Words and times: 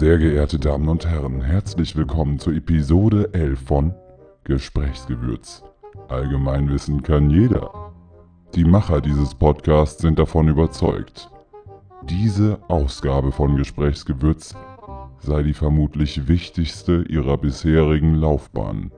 Sehr 0.00 0.16
geehrte 0.16 0.58
Damen 0.58 0.88
und 0.88 1.06
Herren, 1.06 1.42
herzlich 1.42 1.94
willkommen 1.94 2.38
zur 2.38 2.54
Episode 2.54 3.34
11 3.34 3.60
von 3.60 3.94
Gesprächsgewürz. 4.44 5.62
Allgemeinwissen 6.08 7.02
kann 7.02 7.28
jeder. 7.28 7.92
Die 8.54 8.64
Macher 8.64 9.02
dieses 9.02 9.34
Podcasts 9.34 10.00
sind 10.00 10.18
davon 10.18 10.48
überzeugt. 10.48 11.30
Diese 12.08 12.58
Ausgabe 12.68 13.30
von 13.30 13.56
Gesprächsgewürz 13.56 14.54
sei 15.18 15.42
die 15.42 15.52
vermutlich 15.52 16.26
wichtigste 16.26 17.02
ihrer 17.02 17.36
bisherigen 17.36 18.14
Laufbahn. 18.14 18.92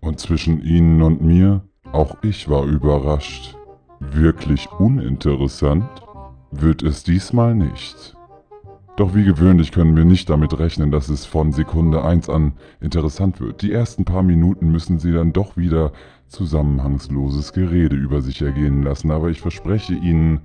Und 0.00 0.20
zwischen 0.20 0.62
ihnen 0.62 1.02
und 1.02 1.22
mir, 1.22 1.62
auch 1.90 2.18
ich 2.22 2.48
war 2.48 2.66
überrascht. 2.66 3.56
Wirklich 3.98 4.70
uninteressant 4.78 5.90
wird 6.52 6.84
es 6.84 7.02
diesmal 7.02 7.56
nicht. 7.56 8.15
Doch 8.96 9.14
wie 9.14 9.24
gewöhnlich 9.24 9.72
können 9.72 9.94
wir 9.94 10.06
nicht 10.06 10.30
damit 10.30 10.58
rechnen, 10.58 10.90
dass 10.90 11.10
es 11.10 11.26
von 11.26 11.52
Sekunde 11.52 12.02
1 12.02 12.30
an 12.30 12.54
interessant 12.80 13.40
wird. 13.42 13.60
Die 13.60 13.70
ersten 13.70 14.06
paar 14.06 14.22
Minuten 14.22 14.70
müssen 14.70 14.98
sie 14.98 15.12
dann 15.12 15.34
doch 15.34 15.58
wieder 15.58 15.92
zusammenhangsloses 16.28 17.52
Gerede 17.52 17.94
über 17.94 18.22
sich 18.22 18.40
ergehen 18.40 18.82
lassen, 18.82 19.10
aber 19.10 19.28
ich 19.28 19.42
verspreche 19.42 19.92
Ihnen, 19.92 20.40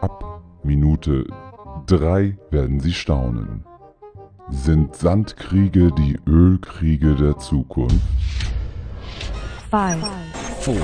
ab 0.00 0.42
Minute 0.64 1.26
3 1.86 2.36
werden 2.50 2.80
Sie 2.80 2.92
staunen. 2.92 3.64
Sind 4.48 4.96
Sandkriege 4.96 5.92
die 5.92 6.18
Ölkriege 6.26 7.14
der 7.14 7.38
Zukunft? 7.38 8.00
Five, 9.70 10.04
four, 10.60 10.74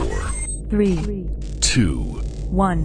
three, 0.71 1.27
two, 1.61 2.21
one. 2.53 2.81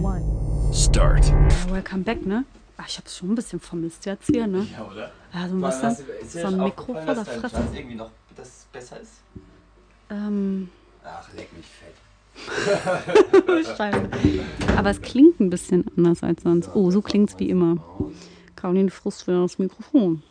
start. 0.72 1.28
Ja, 1.28 1.72
welcome 1.72 2.02
back, 2.02 2.26
ne? 2.26 2.44
Ach, 2.80 2.86
ich 2.88 2.96
hab's 2.96 3.16
schon 3.16 3.32
ein 3.32 3.34
bisschen 3.34 3.58
vermisst 3.60 4.06
jetzt 4.06 4.26
hier, 4.26 4.46
ne? 4.46 4.66
Ja, 4.72 4.86
oder? 4.86 5.10
Ja, 5.34 5.48
so 5.48 5.56
ein 5.56 5.60
Vor 5.60 5.68
allem, 5.68 5.80
bisschen. 5.80 5.82
hast 5.88 5.98
du- 6.00 6.12
ist 6.12 6.34
dir 6.34 6.40
So 6.40 6.46
ein 6.46 6.58
das 6.58 6.64
Mikro 6.64 6.84
vor 6.94 7.04
dass 7.04 7.16
der 7.16 7.24
Fresse. 7.26 7.56
Schwanz 7.56 7.74
irgendwie 7.76 7.94
noch 7.96 8.10
das 8.36 8.66
besser 8.72 9.00
ist? 9.00 9.12
Ähm, 10.10 10.70
Ach, 11.04 11.28
leck 11.34 11.48
mich 11.56 11.66
fett. 11.66 11.94
Scheiße. 13.76 14.08
Aber 14.76 14.90
es 14.90 15.02
klingt 15.02 15.40
ein 15.40 15.50
bisschen 15.50 15.84
anders 15.96 16.22
als 16.22 16.42
sonst. 16.44 16.70
Oh, 16.74 16.90
so 16.92 17.02
klingt's 17.02 17.34
wie 17.38 17.50
immer. 17.50 17.78
Caroline 18.54 18.90
Frust 18.90 19.24
für 19.24 19.32
das 19.32 19.58
Mikrofon. 19.58 20.22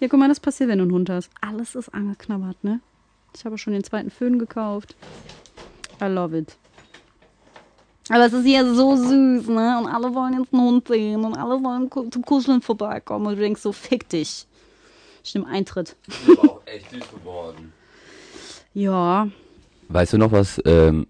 Ja, 0.00 0.08
guck 0.08 0.18
mal, 0.18 0.28
das 0.28 0.40
passiert, 0.40 0.70
wenn 0.70 0.78
du 0.78 0.84
einen 0.84 0.92
Hund 0.92 1.10
hast. 1.10 1.30
Alles 1.42 1.74
ist 1.74 1.90
angeknabbert, 1.90 2.62
ne? 2.64 2.80
Ich 3.34 3.44
habe 3.44 3.58
schon 3.58 3.74
den 3.74 3.84
zweiten 3.84 4.10
Föhn 4.10 4.38
gekauft. 4.38 4.96
I 6.02 6.06
love 6.06 6.36
it. 6.36 6.56
Aber 8.08 8.26
es 8.26 8.32
ist 8.32 8.44
hier 8.44 8.74
so 8.74 8.96
süß, 8.96 9.48
ne? 9.48 9.78
Und 9.78 9.86
alle 9.86 10.14
wollen 10.14 10.38
jetzt 10.38 10.52
einen 10.52 10.62
Hund 10.62 10.88
sehen 10.88 11.24
und 11.24 11.34
alle 11.34 11.62
wollen 11.62 11.90
zum 12.10 12.22
Kuscheln 12.24 12.60
vorbeikommen. 12.60 13.26
Und 13.26 13.36
du 13.36 13.40
denkst 13.40 13.60
so, 13.62 13.72
fick 13.72 14.08
dich. 14.08 14.46
Ich 15.24 15.34
nehme 15.34 15.46
Eintritt. 15.46 15.96
Ich 16.08 16.18
bin 16.26 16.38
aber 16.38 16.50
auch 16.50 16.60
echt 16.66 16.90
süß 16.90 17.10
geworden. 17.10 17.72
Ja, 18.74 19.28
Weißt 19.88 20.14
du 20.14 20.18
noch 20.18 20.32
was? 20.32 20.60
Ähm, 20.64 21.06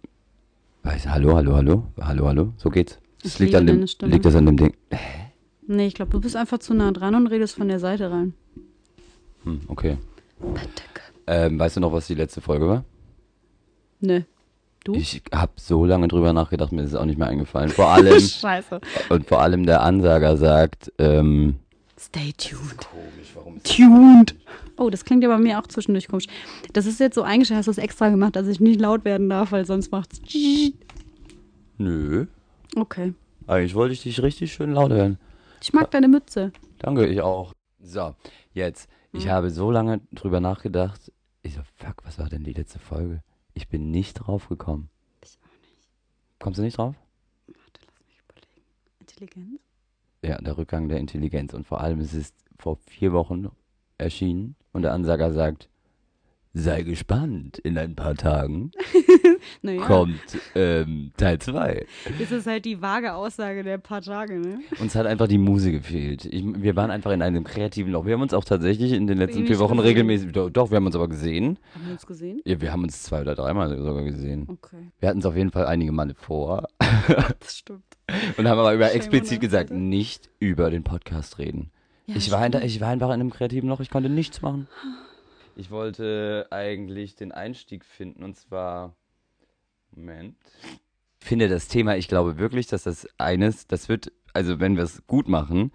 weiß, 0.83 1.07
hallo, 1.07 1.37
hallo, 1.37 1.55
hallo, 1.55 1.85
hallo, 2.01 2.27
hallo. 2.27 2.53
So 2.57 2.69
geht's. 2.69 2.98
Das 3.23 3.35
Ich 3.35 3.39
liegt 3.39 3.55
an 3.55 3.67
dem, 3.69 3.87
liegt 4.01 4.25
das 4.25 4.35
an 4.35 4.47
dem 4.47 4.57
Ding. 4.57 4.75
nee, 5.69 5.87
ich 5.87 5.95
glaube, 5.95 6.11
du 6.11 6.20
bist 6.20 6.35
einfach 6.35 6.59
zu 6.59 6.75
nah 6.75 6.91
dran 6.91 7.15
und 7.15 7.29
redest 7.29 7.55
von 7.55 7.69
der 7.69 7.79
Seite 7.79 8.11
rein. 8.11 8.35
Hm, 9.45 9.61
okay. 9.69 9.98
Ähm, 11.29 11.61
weißt 11.61 11.77
du 11.77 11.81
noch, 11.81 11.93
was 11.93 12.09
die 12.09 12.15
letzte 12.17 12.41
Folge 12.41 12.67
war? 12.67 12.85
Ne. 14.01 14.27
Du? 14.85 14.95
Ich 14.95 15.23
habe 15.33 15.53
so 15.57 15.85
lange 15.85 16.09
drüber 16.09 16.33
nachgedacht, 16.33 16.73
mir 16.73 16.83
ist 16.83 16.91
es 16.91 16.95
auch 16.97 17.05
nicht 17.05 17.19
mehr 17.19 17.29
eingefallen. 17.29 17.69
Vor 17.75 17.89
allem 17.89 18.19
Scheiße. 18.21 18.81
und 19.11 19.29
vor 19.29 19.41
allem 19.41 19.65
der 19.67 19.83
Ansager 19.83 20.37
sagt, 20.37 20.93
ähm, 20.99 21.57
Stay 21.99 22.33
tuned. 22.37 22.79
Komisch, 22.79 23.31
warum 23.35 23.57
ist 23.59 23.77
Tuned. 23.77 24.35
Oh, 24.77 24.91
das 24.91 25.05
klingt 25.05 25.23
ja 25.23 25.29
bei 25.29 25.39
mir 25.39 25.61
auch 25.61 25.67
zwischendurch 25.69 26.09
komisch. 26.09 26.27
Das 26.73 26.87
ist 26.87 26.99
jetzt 26.99 27.15
so 27.15 27.23
eingestellt, 27.23 27.59
hast 27.59 27.67
du 27.67 27.71
es 27.71 27.79
extra 27.79 28.09
gemacht, 28.09 28.35
dass 28.35 28.49
ich 28.49 28.59
nicht 28.59 28.81
laut 28.81 29.05
werden 29.05 29.29
darf, 29.31 29.53
weil 29.53 29.65
sonst 29.67 29.93
macht's. 29.93 30.21
nö, 31.79 32.27
Okay. 32.75 33.13
eigentlich 33.47 33.75
wollte 33.75 33.92
ich 33.92 34.03
dich 34.03 34.23
richtig 34.23 34.53
schön 34.53 34.73
laut 34.73 34.91
hören. 34.91 35.19
Ich 35.63 35.73
mag 35.73 35.91
deine 35.92 36.09
Mütze. 36.09 36.53
Danke, 36.79 37.07
ich 37.07 37.21
auch. 37.21 37.53
So, 37.81 38.15
jetzt. 38.53 38.89
Ich 39.13 39.27
Mhm. 39.27 39.31
habe 39.31 39.51
so 39.51 39.71
lange 39.71 40.01
drüber 40.13 40.41
nachgedacht. 40.41 41.13
Ich 41.42 41.55
so, 41.55 41.61
fuck, 41.77 41.97
was 42.05 42.19
war 42.19 42.29
denn 42.29 42.42
die 42.45 42.53
letzte 42.55 42.79
Folge? 42.79 43.21
Ich 43.55 43.68
bin 43.68 43.90
nicht 43.90 44.14
drauf 44.14 44.48
gekommen. 44.48 44.89
Ich 45.23 45.39
auch 45.42 45.61
nicht. 45.61 45.89
Kommst 46.39 46.58
du 46.58 46.63
nicht 46.63 46.79
drauf? 46.79 46.95
Warte, 47.46 47.80
lass 47.86 48.07
mich 48.07 48.18
überlegen. 48.18 48.67
Intelligenz? 49.01 49.61
Ja, 50.23 50.39
der 50.39 50.57
Rückgang 50.57 50.89
der 50.89 50.98
Intelligenz. 50.98 51.55
Und 51.55 51.67
vor 51.67 51.80
allem 51.80 52.01
es 52.01 52.14
ist 52.14 52.35
vor 52.58 52.77
vier 52.86 53.12
Wochen 53.12 53.51
erschienen 53.98 54.57
und 54.73 54.83
der 54.83 54.92
Ansager 54.92 55.33
sagt, 55.33 55.68
sei 56.55 56.83
gespannt, 56.83 57.58
in 57.58 57.79
ein 57.79 57.95
paar 57.95 58.14
Tagen 58.14 58.73
Naja, 59.63 59.80
kommt 59.83 60.20
ähm, 60.55 61.11
Teil 61.17 61.39
2. 61.39 61.86
das 62.18 62.30
ist 62.30 62.46
halt 62.46 62.64
die 62.64 62.80
vage 62.83 63.14
Aussage 63.14 63.63
der 63.63 63.79
paar 63.79 64.02
Tage, 64.02 64.39
ne? 64.39 64.61
Uns 64.79 64.95
hat 64.95 65.07
einfach 65.07 65.29
die 65.29 65.39
Muse 65.39 65.73
gefehlt. 65.73 66.27
Ich, 66.27 66.45
wir 66.45 66.77
waren 66.77 66.91
einfach 66.91 67.11
in 67.12 67.23
einem 67.23 67.45
kreativen 67.45 67.92
Loch. 67.92 68.05
Wir 68.07 68.14
haben 68.14 68.23
uns 68.23 68.35
auch 68.35 68.45
tatsächlich 68.45 68.92
in 68.92 69.07
den 69.07 69.18
letzten 69.18 69.46
vier 69.46 69.58
Wochen 69.58 69.77
gesehen. 69.77 69.89
regelmäßig, 69.89 70.33
doch, 70.33 70.51
doch, 70.51 70.70
wir 70.70 70.77
haben 70.77 70.86
uns 70.86 70.95
aber 70.95 71.08
gesehen. 71.08 71.58
Haben 71.74 71.86
wir 71.86 71.92
uns 71.92 72.07
gesehen? 72.07 72.41
Ja, 72.45 72.61
wir 72.61 72.73
haben 72.73 72.83
uns 72.83 73.02
zwei 73.02 73.23
oder 73.23 73.35
dreimal 73.35 73.77
sogar 73.77 74.05
gesehen. 74.05 74.46
Okay, 74.48 74.91
Wir 75.01 75.08
hatten 75.08 75.20
es 75.20 75.27
auf 75.27 75.36
jeden 75.36 75.51
Fall 75.51 75.67
einige 75.67 75.92
Male 75.92 76.14
vor 76.14 76.68
das 77.41 77.58
stimmt. 77.58 77.83
und 78.36 78.46
haben 78.46 78.58
aber 78.58 78.74
über 78.74 78.92
explizit 78.92 79.41
gesagt, 79.41 79.70
Alter. 79.70 79.80
nicht 79.83 80.29
über 80.39 80.70
den 80.70 80.85
Podcast 80.85 81.39
reden. 81.39 81.70
Ja, 82.07 82.17
ich, 82.17 82.30
war 82.30 82.45
in, 82.45 82.52
ich 82.62 82.80
war 82.80 82.89
einfach 82.89 83.08
in 83.08 83.14
einem 83.14 83.30
kreativen 83.30 83.68
Loch, 83.68 83.80
ich 83.80 83.91
konnte 83.91 84.11
nichts 84.11 84.42
machen. 84.42 84.68
Ich 85.57 85.70
wollte 85.70 86.46
eigentlich 86.51 87.14
den 87.14 87.33
Einstieg 87.33 87.85
finden 87.85 88.23
und 88.23 88.36
zwar. 88.36 88.95
Moment. 89.95 90.36
Ich 91.20 91.27
finde 91.27 91.48
das 91.48 91.68
Thema, 91.68 91.96
ich 91.96 92.08
glaube 92.08 92.39
wirklich, 92.39 92.67
dass 92.67 92.85
das 92.85 93.07
eines, 93.18 93.67
das 93.67 93.89
wird, 93.89 94.11
also 94.33 94.58
wenn 94.58 94.77
wir 94.77 94.85
es 94.85 95.07
gut 95.07 95.29
machen, 95.29 95.70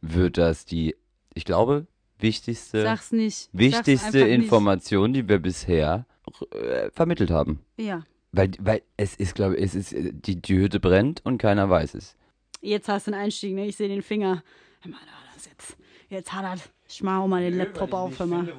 wird 0.00 0.36
das 0.36 0.64
die, 0.64 0.96
ich 1.34 1.44
glaube, 1.44 1.86
wichtigste, 2.18 2.82
Sag's 2.82 3.12
nicht. 3.12 3.36
Sag's 3.36 3.48
wichtigste 3.52 4.24
nicht. 4.24 4.34
Information, 4.34 5.12
die 5.12 5.28
wir 5.28 5.38
bisher 5.38 6.06
äh, 6.50 6.90
vermittelt 6.90 7.30
haben. 7.30 7.60
Ja. 7.78 8.04
Weil, 8.32 8.50
weil 8.58 8.82
es 8.96 9.14
ist, 9.16 9.34
glaube 9.34 9.56
ich, 9.56 9.64
es 9.64 9.74
ist, 9.74 9.94
die, 9.94 10.40
die 10.40 10.58
Hütte 10.58 10.80
brennt 10.80 11.24
und 11.24 11.38
keiner 11.38 11.70
weiß 11.70 11.94
es. 11.94 12.16
Jetzt 12.60 12.88
hast 12.88 13.06
du 13.06 13.12
einen 13.12 13.22
Einstieg, 13.22 13.54
ne? 13.54 13.66
Ich 13.66 13.76
sehe 13.76 13.88
den 13.88 14.02
Finger. 14.02 14.42
Hör 14.80 14.90
mal, 14.90 15.00
das 15.34 15.46
jetzt. 15.46 15.76
Jetzt 16.10 16.32
hat 16.32 16.44
er. 16.44 16.56
Ich 16.88 17.02
mach 17.04 17.20
auch 17.20 17.28
mal 17.28 17.40
den 17.40 17.56
Laptop 17.56 17.92
auf, 17.94 18.20
abgespeichert. 18.20 18.56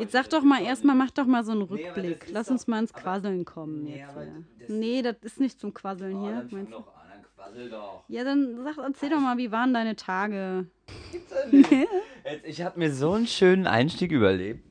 Jetzt 0.00 0.12
sag 0.12 0.28
doch 0.28 0.42
mal 0.42 0.62
erstmal, 0.62 0.94
mach 0.94 1.10
doch 1.10 1.24
mal 1.24 1.42
so 1.42 1.52
einen 1.52 1.62
Nee, 1.62 1.66
Rückblick. 1.88 2.24
ist 2.24 2.32
Lass 2.32 2.50
uns 2.50 2.66
mal 2.66 2.80
ins 2.80 2.92
Quasseln 2.92 3.46
kommen 3.46 3.84
Nee, 3.84 4.00
jetzt. 4.00 4.14
das- 4.14 4.68
Nee, 4.68 5.00
das 5.02 5.16
ist 5.22 5.40
nicht 5.40 5.58
zum 5.58 5.72
Quasseln 5.72 6.16
Oh, 6.16 6.24
hier. 6.26 6.46
dann 6.50 6.70
doch 6.70 6.86
an, 6.94 7.08
dann 7.10 7.22
quassel 7.34 7.70
doch. 7.70 8.04
Ja, 8.08 8.24
dann 8.24 8.62
sag, 8.62 8.76
erzähl 8.76 9.08
doch 9.08 9.20
mal, 9.20 9.38
wie 9.38 9.50
waren 9.50 9.72
deine 9.72 9.96
Tage? 9.96 10.66
Jetzt, 11.52 12.44
ich 12.44 12.62
habe 12.62 12.78
mir 12.78 12.92
so 12.92 13.12
einen 13.12 13.26
schönen 13.26 13.66
Einstieg 13.66 14.12
überlebt. 14.12 14.62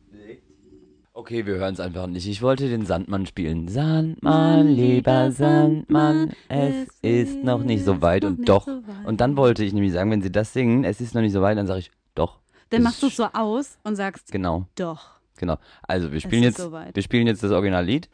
Okay, 1.19 1.45
wir 1.45 1.55
hören 1.55 1.73
es 1.73 1.81
einfach 1.81 2.07
nicht. 2.07 2.25
Ich 2.29 2.41
wollte 2.41 2.69
den 2.69 2.85
Sandmann 2.85 3.25
spielen. 3.25 3.67
Sandmann, 3.67 4.69
lieber 4.69 5.31
Sandmann, 5.33 6.31
es 6.47 6.87
ist 7.01 7.43
noch 7.43 7.61
nicht 7.61 7.83
so 7.83 8.01
weit 8.01 8.23
und 8.23 8.47
doch. 8.47 8.65
so 8.65 8.77
weit. 8.87 9.05
Und 9.05 9.19
dann 9.19 9.35
wollte 9.35 9.65
ich 9.65 9.73
nämlich 9.73 9.91
sagen, 9.91 10.09
wenn 10.11 10.21
sie 10.21 10.31
das 10.31 10.53
singen, 10.53 10.85
es 10.85 11.01
ist 11.01 11.13
noch 11.13 11.21
nicht 11.21 11.33
so 11.33 11.41
weit, 11.41 11.57
dann 11.57 11.67
sage 11.67 11.79
ich 11.81 11.91
doch. 12.15 12.39
Dann 12.69 12.83
machst 12.83 13.03
du 13.03 13.07
es 13.07 13.17
so 13.17 13.25
aus 13.33 13.77
und 13.83 13.97
sagst, 13.97 14.31
Genau, 14.31 14.67
doch. 14.75 15.19
genau. 15.37 15.57
Also 15.81 16.09
wir 16.13 16.21
spielen 16.21 16.43
jetzt, 16.43 16.55
soweit. 16.59 16.95
wir 16.95 17.03
spielen 17.03 17.27
jetzt 17.27 17.43
das 17.43 17.51
Originallied. 17.51 18.09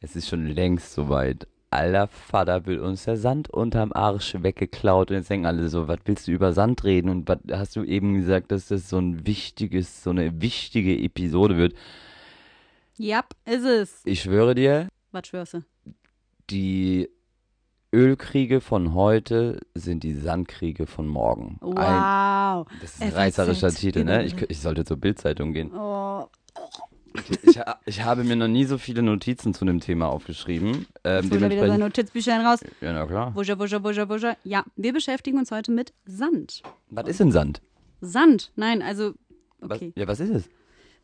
Es 0.00 0.16
ist 0.16 0.28
schon 0.28 0.46
längst 0.46 0.92
soweit. 0.92 1.46
Alter 1.70 2.06
Vater 2.06 2.64
will 2.66 2.78
uns 2.78 3.04
der 3.04 3.16
Sand 3.18 3.50
unterm 3.50 3.92
Arsch 3.92 4.34
weggeklaut. 4.40 5.10
Und 5.10 5.16
jetzt 5.18 5.28
denken 5.28 5.46
alle 5.46 5.68
so, 5.68 5.86
was 5.86 5.98
willst 6.06 6.26
du 6.26 6.32
über 6.32 6.52
Sand 6.54 6.82
reden? 6.84 7.10
Und 7.10 7.28
was 7.28 7.38
hast 7.52 7.76
du 7.76 7.84
eben 7.84 8.14
gesagt, 8.14 8.50
dass 8.52 8.68
das 8.68 8.88
so 8.88 8.98
ein 8.98 9.26
wichtiges, 9.26 10.02
so 10.02 10.10
eine 10.10 10.40
wichtige 10.40 10.98
Episode 10.98 11.56
wird? 11.58 11.74
Ja, 12.96 13.22
ist 13.44 13.64
es. 13.64 14.00
Ich 14.04 14.22
schwöre 14.22 14.54
dir, 14.54 14.88
Was 15.12 15.26
schwörst 15.28 15.54
du? 15.54 15.62
die 16.50 17.10
Ölkriege 17.94 18.60
von 18.60 18.92
heute 18.94 19.60
sind 19.74 20.02
die 20.02 20.12
Sandkriege 20.14 20.86
von 20.86 21.06
morgen. 21.08 21.58
Ein, 21.62 21.68
Wow. 21.76 22.66
das 22.82 22.94
ist 22.94 23.02
ein 23.02 23.12
reißerischer 23.12 23.70
Titel, 23.70 24.04
ne? 24.04 24.24
Ich, 24.24 24.34
ich 24.50 24.60
sollte 24.60 24.84
zur 24.84 24.98
Bildzeitung 24.98 25.52
gehen. 25.54 25.70
Oh, 25.74 25.78
Ich, 27.42 27.58
ha- 27.58 27.78
ich 27.86 28.02
habe 28.04 28.24
mir 28.24 28.36
noch 28.36 28.48
nie 28.48 28.64
so 28.64 28.78
viele 28.78 29.02
Notizen 29.02 29.54
zu 29.54 29.64
dem 29.64 29.80
Thema 29.80 30.08
aufgeschrieben. 30.08 30.86
Ähm, 31.04 31.24
jetzt 31.30 31.42
er 31.42 31.50
wieder 31.50 31.66
seine 31.66 31.84
Notizbüchlein 31.84 32.44
raus. 32.46 32.60
ja, 32.80 32.92
na 32.92 33.06
klar. 33.06 33.34
Wuscher, 33.34 33.58
wuscher, 33.58 33.82
wuscher, 33.82 34.08
wuscher. 34.08 34.36
Ja, 34.44 34.64
wir 34.76 34.92
beschäftigen 34.92 35.38
uns 35.38 35.50
heute 35.50 35.70
mit 35.72 35.92
Sand. 36.06 36.62
Was 36.90 37.08
ist 37.08 37.20
denn 37.20 37.32
Sand? 37.32 37.60
Sand. 38.00 38.52
Nein, 38.56 38.82
also, 38.82 39.14
Was, 39.60 39.78
okay. 39.78 39.92
ja, 39.96 40.06
was 40.06 40.20
ist 40.20 40.30
es? 40.30 40.48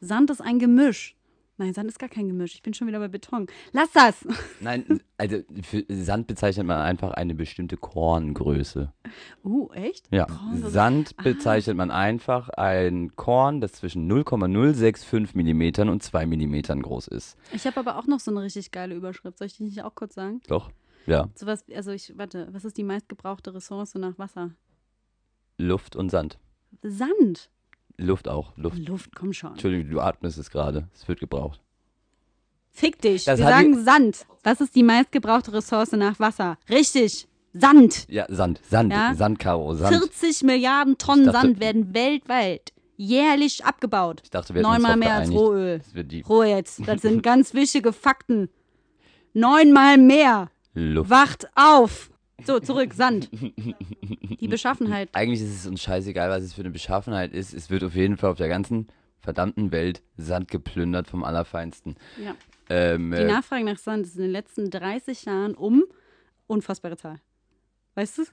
Sand 0.01 0.31
ist 0.31 0.41
ein 0.41 0.59
Gemisch. 0.59 1.17
Nein, 1.57 1.73
Sand 1.73 1.89
ist 1.89 2.01
gar 2.01 2.09
kein 2.09 2.27
Gemisch. 2.27 2.55
Ich 2.55 2.63
bin 2.63 2.75
schon 2.75 2.89
wieder 2.89 2.99
bei 2.99 3.07
Beton. 3.07 3.47
Lass 3.73 3.93
das! 3.93 4.27
Nein, 4.61 5.01
also 5.19 5.39
für 5.63 5.85
Sand 5.89 6.27
bezeichnet 6.27 6.67
man 6.67 6.81
einfach 6.81 7.13
eine 7.13 7.35
bestimmte 7.37 7.77
Korngröße. 7.77 8.93
Uh, 9.45 9.71
echt? 9.73 10.09
Ja, 10.11 10.27
Korn, 10.27 10.71
Sand 10.71 11.15
Ah. 11.17 11.23
bezeichnet 11.23 11.77
man 11.77 11.93
einfach 11.93 12.49
ein 12.49 13.15
Korn, 13.15 13.61
das 13.61 13.73
zwischen 13.75 14.09
0,065 14.09 15.35
Millimetern 15.37 15.89
und 15.89 16.03
2 16.03 16.27
Millimetern 16.27 16.83
groß 16.83 17.07
ist. 17.09 17.37
Ich 17.53 17.67
habe 17.67 17.79
aber 17.79 17.99
auch 17.99 18.07
noch 18.09 18.19
so 18.19 18.33
eine 18.33 18.43
richtig 18.43 18.73
geile 18.73 18.97
Überschrift. 18.97 19.39
Soll 19.39 19.47
ich 19.47 19.57
die 19.57 19.63
nicht 19.63 19.83
auch 19.85 19.95
kurz 19.95 20.15
sagen? 20.15 20.41
Doch? 20.49 20.73
Ja, 21.07 21.29
So 21.37 21.47
was, 21.47 21.65
also 21.73 21.93
ich, 21.93 22.17
warte, 22.17 22.49
was 22.51 22.65
ist 22.65 22.77
die 22.79 22.83
meistgebrauchte 22.85 23.55
Ressource 23.55 23.95
nach 23.95 24.19
Wasser? 24.19 24.51
Luft 25.59 25.95
und 25.95 26.11
Sand. 26.11 26.39
Sand. 26.83 27.51
Luft 27.97 28.29
auch. 28.29 28.53
Luft. 28.57 28.79
Luft, 28.89 29.15
komm 29.15 29.33
schon. 29.33 29.53
Entschuldigung, 29.53 29.91
du 29.91 30.01
atmest 30.01 30.39
es 30.39 30.51
gerade. 30.51 30.89
Es 30.95 31.07
wird 31.07 31.21
gebraucht. 31.21 31.61
Fick 32.71 33.01
dich. 33.01 33.25
Das 33.25 33.39
Wir 33.39 33.47
hat 33.47 33.53
sagen 33.55 33.73
die- 33.77 33.83
Sand. 33.83 34.27
Was 34.43 34.61
ist 34.61 34.75
die 34.75 34.83
meistgebrauchte 34.83 35.53
Ressource 35.53 35.93
nach 35.93 36.19
Wasser? 36.19 36.59
Richtig. 36.69 37.29
Sand. 37.53 38.07
Ja, 38.11 38.27
Sand. 38.29 38.61
Sand. 38.69 38.93
Ja? 38.93 39.15
Sandkaro. 39.15 39.75
Sand. 39.75 39.97
40 39.97 40.43
Milliarden 40.43 40.99
Tonnen 40.99 41.27
Ich 41.27 41.31
dachte- 41.33 41.47
Sand 41.47 41.61
werden 41.61 41.95
weltweit 41.95 42.73
jährlich 42.97 43.65
abgebaut. 43.65 44.23
Ich 44.25 44.31
dachte, 44.31 44.55
wir 44.55 44.61
hätten 44.61 44.67
uns 44.71 44.83
Neunmal 44.83 44.91
drauf 44.93 44.99
mehr 45.01 45.15
als 45.15 45.29
geeinigt, 45.29 45.41
Rohöl. 45.41 45.79
dass 45.79 45.95
wir 45.95 46.05
die 46.05 46.21
Ruhe 46.23 46.47
jetzt. 46.49 46.81
Das 46.89 47.03
sind 47.03 47.23
ganz 47.23 47.55
wichtige 47.55 47.93
Fakten. 47.93 48.49
Neunmal 49.35 49.99
mehr. 49.99 50.51
Luft. 50.75 51.11
Wacht 51.11 51.49
auf. 51.55 52.11
So, 52.45 52.59
zurück. 52.61 52.93
Sand. 52.95 53.31
Die 53.33 54.49
Beschaffenheit. 54.49 55.09
Eigentlich 55.13 55.41
ist 55.41 55.55
es 55.55 55.67
uns 55.67 55.83
scheißegal, 55.83 56.31
was 56.31 56.43
es 56.43 56.55
für 56.55 56.63
eine 56.63 56.71
Beschaffenheit 56.71 57.33
ist. 57.33 57.55
Es 57.55 57.71
wird 57.71 57.85
auf 57.85 57.95
jeden 57.95 58.17
Fall 58.17 58.31
auf 58.31 58.39
der 58.39 58.49
ganzen 58.49 58.89
verdammten 59.21 59.71
Welt 59.73 60.03
Sand 60.17 60.51
geplündert 60.51 61.07
vom 61.09 61.23
Allerfeinsten. 61.25 61.97
Ja. 62.23 62.35
Ähm, 62.69 63.11
Die 63.13 63.19
äh, 63.19 63.27
Nachfrage 63.27 63.65
nach 63.65 63.79
Sand 63.79 64.07
ist 64.07 64.17
in 64.17 64.23
den 64.23 64.31
letzten 64.33 64.71
30 64.71 65.25
Jahren 65.25 65.55
um 65.55 65.85
unfassbare 66.47 66.97
Zahl. 66.97 67.21
Weißt 67.95 68.19
du? 68.19 68.25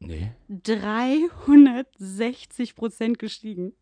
nee. 0.00 0.32
360 0.48 2.74
Prozent 2.74 3.18
gestiegen. 3.18 3.72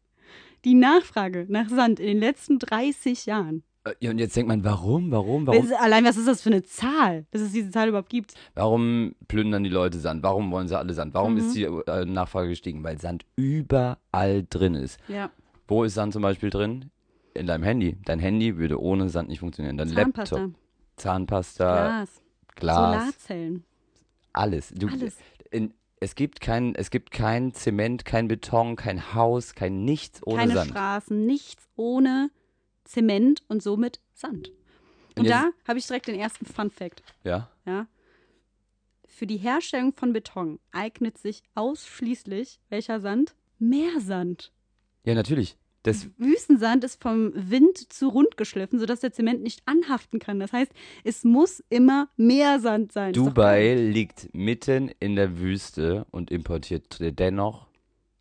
Die 0.64 0.74
Nachfrage 0.74 1.46
nach 1.48 1.68
Sand 1.68 1.98
in 1.98 2.06
den 2.06 2.18
letzten 2.18 2.60
30 2.60 3.26
Jahren. 3.26 3.64
Äh, 3.84 3.94
Ja, 4.00 4.10
und 4.10 4.18
jetzt 4.18 4.36
denkt 4.36 4.48
man, 4.48 4.64
warum, 4.64 5.10
warum, 5.10 5.46
warum, 5.46 5.68
Allein 5.80 6.04
was 6.04 6.16
ist 6.16 6.28
das 6.28 6.42
für 6.42 6.50
eine 6.50 6.62
Zahl, 6.62 7.26
dass 7.30 7.40
es 7.42 7.52
diese 7.52 7.70
Zahl 7.70 7.88
überhaupt 7.88 8.08
gibt? 8.10 8.34
warum 8.54 9.14
plündern 9.28 9.64
die 9.64 9.70
Leute 9.70 9.98
Sand? 9.98 10.22
Warum 10.22 10.50
wollen 10.52 10.68
sie 10.68 10.78
alle 10.78 10.94
Sand? 10.94 11.14
Warum 11.14 11.32
Mhm. 11.34 11.38
ist 11.38 11.54
die 11.54 11.64
äh, 11.64 12.04
Nachfrage 12.04 12.48
gestiegen? 12.48 12.82
Weil 12.84 13.00
Sand 13.00 13.24
überall 13.36 14.44
drin 14.48 14.74
ist. 14.74 14.98
Ja. 15.08 15.30
Wo 15.68 15.84
ist 15.84 15.94
Sand 15.94 16.12
zum 16.12 16.22
Beispiel 16.22 16.50
drin? 16.50 16.90
In 17.34 17.46
deinem 17.46 17.64
Handy. 17.64 17.96
Dein 18.04 18.18
Handy 18.18 18.58
würde 18.58 18.80
ohne 18.80 19.08
Sand 19.08 19.28
nicht 19.30 19.40
funktionieren. 19.40 19.78
Dein 19.78 19.88
Zahnpasta, 19.88 20.36
Laptop, 20.36 20.54
Zahnpasta, 20.96 21.74
Glas, 21.74 22.20
Glas, 22.56 22.76
Solarzellen. 23.00 23.64
alles. 24.32 24.68
Du, 24.74 24.88
Alles. 24.88 25.16
In, 25.50 25.72
es 26.00 26.14
gibt 26.14 26.40
kein, 26.40 26.74
es 26.74 26.90
gibt 26.90 27.10
kein 27.10 27.54
Zement, 27.54 28.04
kein 28.04 28.28
Beton, 28.28 28.76
kein 28.76 29.14
Haus, 29.14 29.54
kein 29.54 29.84
nichts 29.84 30.20
ohne 30.26 30.38
Keine 30.40 30.52
Sand. 30.54 30.70
Straßen, 30.70 31.26
nichts 31.26 31.68
ohne 31.76 32.30
Zement 32.92 33.42
und 33.48 33.62
somit 33.62 34.00
Sand. 34.12 34.52
Und, 35.18 35.28
da 35.28 35.50
habe 35.66 35.78
ich 35.78 35.86
direkt 35.86 36.08
den 36.08 36.18
ersten 36.18 36.44
Fun 36.46 36.70
Fact. 36.70 37.02
Ja. 37.24 37.50
Ja. 37.66 37.86
Für 39.06 39.26
die 39.26 39.36
Herstellung 39.38 39.92
von 39.94 40.12
Beton 40.12 40.58
eignet 40.72 41.18
sich 41.18 41.42
ausschließlich 41.54 42.60
welcher 42.68 43.00
Sand? 43.00 43.34
Meersand. 43.58 44.52
Ja, 45.04 45.14
natürlich. 45.14 45.56
Das, 45.82 46.08
Wüstensand 46.16 46.84
ist 46.84 47.02
vom 47.02 47.32
Wind 47.34 47.92
zu 47.92 48.08
rund 48.08 48.36
geschliffen, 48.36 48.78
sodass 48.78 49.00
der 49.00 49.12
Zement 49.12 49.42
nicht 49.42 49.62
anhaften 49.66 50.20
kann. 50.20 50.38
Das 50.38 50.52
heißt, 50.52 50.70
es 51.02 51.24
muss 51.24 51.62
immer 51.70 52.08
Meersand 52.16 52.92
sein. 52.92 53.12
Dubai 53.12 53.74
liegt 53.74 54.32
mitten 54.32 54.90
in 55.00 55.16
der 55.16 55.40
Wüste 55.40 56.06
und 56.10 56.30
importiert 56.30 56.98
dennoch 57.00 57.71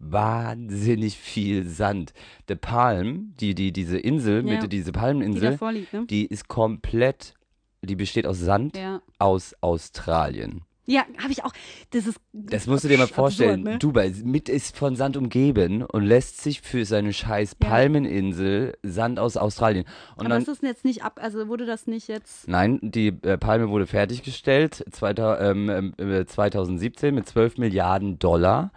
wahnsinnig 0.01 1.17
viel 1.17 1.65
Sand. 1.67 2.13
Der 2.47 2.55
Palm, 2.55 3.33
die, 3.39 3.55
die, 3.55 3.71
diese 3.71 3.97
Insel, 3.97 4.45
Ja. 4.47 4.61
mit 4.61 4.71
diese 4.71 4.91
Die 4.91 4.99
Palmeninsel, 4.99 5.51
davor 5.51 5.71
liegt, 5.71 5.93
ne? 5.93 6.05
die 6.09 6.25
ist 6.25 6.47
komplett, 6.47 7.33
die 7.81 7.95
besteht 7.95 8.25
aus 8.27 8.39
Sand 8.39 8.77
Ja. 8.77 9.01
aus 9.19 9.55
Australien. 9.61 10.61
Ja, 10.87 11.05
habe 11.21 11.31
ich 11.31 11.45
auch. 11.45 11.53
Das 11.91 12.07
ist. 12.07 12.19
Das 12.33 12.65
musst 12.67 12.83
du 12.83 12.87
dir 12.89 12.97
mal 12.97 13.03
absurd, 13.03 13.15
vorstellen. 13.15 13.61
ne? 13.61 13.77
Dubai 13.77 14.11
mit 14.25 14.49
ist 14.49 14.75
von 14.75 14.95
Sand 14.95 15.15
umgeben 15.15 15.83
und 15.83 16.03
lässt 16.03 16.41
sich 16.41 16.59
für 16.61 16.85
seine 16.85 17.13
scheiß 17.13 17.55
Ja. 17.61 17.69
Palmeninsel 17.69 18.75
Sand 18.81 19.19
aus 19.19 19.37
Australien. 19.37 19.85
Und 20.15 20.21
Aber 20.25 20.29
dann 20.29 20.39
ist 20.41 20.47
das 20.47 20.59
jetzt 20.61 20.83
nicht 20.83 21.03
ab. 21.03 21.19
Also 21.21 21.47
wurde 21.47 21.65
das 21.67 21.85
nicht 21.85 22.07
jetzt. 22.09 22.47
Nein, 22.47 22.79
die 22.81 23.07
äh, 23.21 23.37
Palme 23.37 23.69
wurde 23.69 23.85
fertiggestellt 23.85 24.83
2000, 24.91 25.69
ähm, 25.69 25.93
äh, 25.97 26.25
2017 26.25 27.13
mit 27.13 27.27
12 27.27 27.57
Milliarden 27.59 28.17
Dollar. 28.17 28.71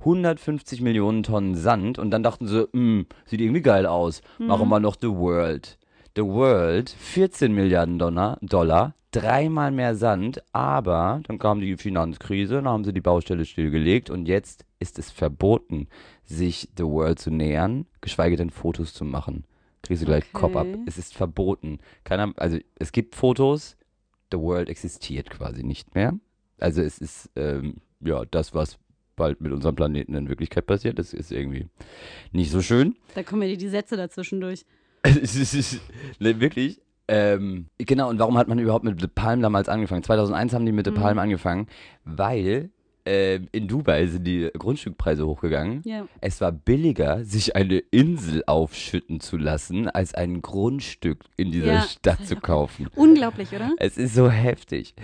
150 0.00 0.80
Millionen 0.80 1.22
Tonnen 1.22 1.54
Sand 1.54 1.98
und 1.98 2.10
dann 2.10 2.22
dachten 2.22 2.46
sie, 2.46 2.68
"Hm, 2.72 3.06
sieht 3.26 3.40
irgendwie 3.40 3.62
geil 3.62 3.86
aus. 3.86 4.22
Machen 4.38 4.68
wir 4.68 4.80
noch 4.80 4.96
The 5.00 5.08
World. 5.10 5.78
The 6.16 6.22
World, 6.24 6.90
14 6.90 7.52
Milliarden 7.52 7.98
Dollar, 7.98 8.38
Dollar, 8.42 8.94
dreimal 9.12 9.70
mehr 9.70 9.94
Sand, 9.94 10.42
aber 10.52 11.20
dann 11.26 11.38
kam 11.38 11.60
die 11.60 11.76
Finanzkrise, 11.76 12.54
dann 12.56 12.68
haben 12.68 12.84
sie 12.84 12.92
die 12.92 13.00
Baustelle 13.00 13.44
stillgelegt 13.44 14.10
und 14.10 14.26
jetzt 14.26 14.64
ist 14.78 14.98
es 14.98 15.10
verboten, 15.10 15.88
sich 16.24 16.68
The 16.76 16.84
World 16.84 17.18
zu 17.18 17.30
nähern, 17.30 17.86
geschweige 18.00 18.36
denn 18.36 18.50
Fotos 18.50 18.92
zu 18.94 19.04
machen. 19.04 19.44
Kriegst 19.82 20.02
du 20.02 20.06
gleich 20.06 20.24
Okay. 20.24 20.32
Kopf 20.32 20.56
ab. 20.56 20.66
Es 20.86 20.98
ist 20.98 21.14
verboten. 21.14 21.78
Keiner, 22.04 22.32
also 22.36 22.58
es 22.78 22.92
gibt 22.92 23.14
Fotos, 23.14 23.76
The 24.32 24.38
World 24.38 24.68
existiert 24.68 25.30
quasi 25.30 25.62
nicht 25.64 25.94
mehr. 25.94 26.14
Also 26.58 26.82
es 26.82 26.98
ist 26.98 27.30
ähm, 27.36 27.76
ja 28.00 28.24
das, 28.30 28.54
was 28.54 28.78
bald 29.20 29.40
mit 29.40 29.52
unserem 29.52 29.76
Planeten 29.76 30.14
in 30.14 30.28
Wirklichkeit 30.28 30.66
passiert. 30.66 30.98
Das 30.98 31.12
ist 31.14 31.30
irgendwie 31.30 31.68
nicht 32.32 32.50
so 32.50 32.60
schön. 32.62 32.96
Da 33.14 33.22
kommen 33.22 33.42
ja 33.48 33.54
die 33.54 33.68
Sätze 33.68 33.96
dazwischen 33.96 34.40
durch. 34.40 34.64
Es 35.02 35.34
ist, 35.36 35.54
es 35.54 35.54
ist 35.54 35.80
ne, 36.18 36.40
wirklich. 36.40 36.80
Ähm, 37.08 37.66
genau, 37.78 38.08
und 38.10 38.18
warum 38.18 38.36
hat 38.38 38.48
man 38.48 38.58
überhaupt 38.58 38.84
mit 38.84 39.00
The 39.00 39.06
Palm 39.08 39.40
damals 39.42 39.68
angefangen? 39.68 40.02
2001 40.02 40.52
haben 40.54 40.66
die 40.66 40.72
mit 40.72 40.86
The 40.86 40.92
Mhm. 40.92 40.96
Palm 40.96 41.18
angefangen, 41.18 41.66
weil 42.04 42.70
ähm, 43.10 43.48
in 43.50 43.66
Dubai 43.66 44.06
sind 44.06 44.22
die 44.22 44.48
Grundstückpreise 44.56 45.26
hochgegangen. 45.26 45.82
Ja. 45.84 46.06
Es 46.20 46.40
war 46.40 46.52
billiger, 46.52 47.24
sich 47.24 47.56
eine 47.56 47.78
Insel 47.78 48.44
aufschütten 48.46 49.18
zu 49.18 49.36
lassen, 49.36 49.88
als 49.88 50.14
ein 50.14 50.42
Grundstück 50.42 51.24
in 51.36 51.50
dieser 51.50 51.72
Ja, 51.72 51.82
Stadt 51.82 52.24
zu 52.24 52.36
kaufen. 52.36 52.86
Unglaublich, 52.94 53.52
oder? 53.52 53.72
Es 53.78 53.98
ist 53.98 54.14
so 54.14 54.30
heftig. 54.30 54.94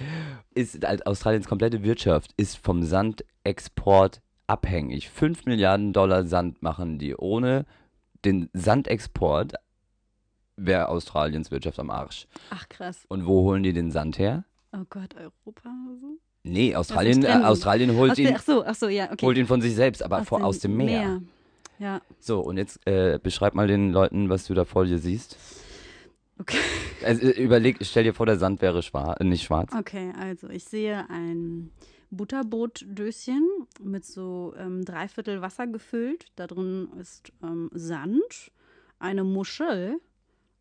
Ist, 0.54 0.86
halt 0.86 1.04
Australiens 1.04 1.48
komplette 1.48 1.82
Wirtschaft 1.82 2.32
ist 2.36 2.58
vom 2.58 2.84
Sandexport 2.84 4.20
abhängig. 4.46 5.10
5 5.10 5.44
Milliarden 5.46 5.92
Dollar 5.92 6.26
Sand 6.26 6.62
machen 6.62 7.00
die. 7.00 7.16
Ohne 7.16 7.66
den 8.24 8.48
Sandexport 8.52 9.54
wäre 10.54 10.90
Australiens 10.90 11.50
Wirtschaft 11.50 11.80
am 11.80 11.90
Arsch. 11.90 12.28
Ach 12.50 12.68
krass. 12.68 13.04
Und 13.08 13.26
wo 13.26 13.40
holen 13.40 13.64
die 13.64 13.72
den 13.72 13.90
Sand 13.90 14.16
her? 14.20 14.44
Oh 14.72 14.84
Gott, 14.88 15.16
Europa 15.16 15.70
oder 15.88 15.98
so? 16.00 16.18
Nee, 16.46 16.74
Australien, 16.76 17.24
äh. 17.24 17.28
Australien 17.44 17.96
holt, 17.96 18.12
Aus 18.12 18.16
der, 18.16 18.30
ihn, 18.30 18.36
ach 18.36 18.42
so, 18.42 18.64
ach 18.64 18.74
so, 18.74 18.88
ja, 18.88 19.10
okay. 19.12 19.26
holt 19.26 19.36
ihn 19.36 19.46
von 19.46 19.60
sich 19.60 19.74
selbst, 19.74 20.02
aber 20.02 20.24
vor, 20.24 20.44
aus 20.44 20.60
dem 20.60 20.76
Meer. 20.76 21.20
Ja, 21.78 22.00
So, 22.20 22.40
und 22.40 22.56
jetzt 22.56 22.86
äh, 22.86 23.18
beschreib 23.22 23.54
mal 23.54 23.66
den 23.66 23.92
Leuten, 23.92 24.28
was 24.30 24.46
du 24.46 24.54
da 24.54 24.64
vor 24.64 24.84
dir 24.86 24.98
siehst. 24.98 25.36
okay. 26.38 26.56
Also, 27.04 27.26
äh, 27.26 27.30
überleg, 27.42 27.76
stell 27.82 28.04
dir 28.04 28.14
vor, 28.14 28.24
der 28.24 28.38
Sand 28.38 28.62
wäre 28.62 28.82
schwarz, 28.82 29.20
nicht 29.22 29.44
schwarz. 29.44 29.70
Okay, 29.78 30.12
also 30.18 30.48
ich 30.48 30.64
sehe 30.64 31.04
ein 31.10 31.70
Butterbrotdöschen 32.10 33.46
mit 33.82 34.04
so 34.06 34.54
ähm, 34.58 34.84
dreiviertel 34.84 35.42
Wasser 35.42 35.66
gefüllt. 35.66 36.26
Da 36.36 36.46
drin 36.46 36.88
ist 36.98 37.32
ähm, 37.42 37.68
Sand, 37.74 38.50
eine 38.98 39.24
Muschel, 39.24 40.00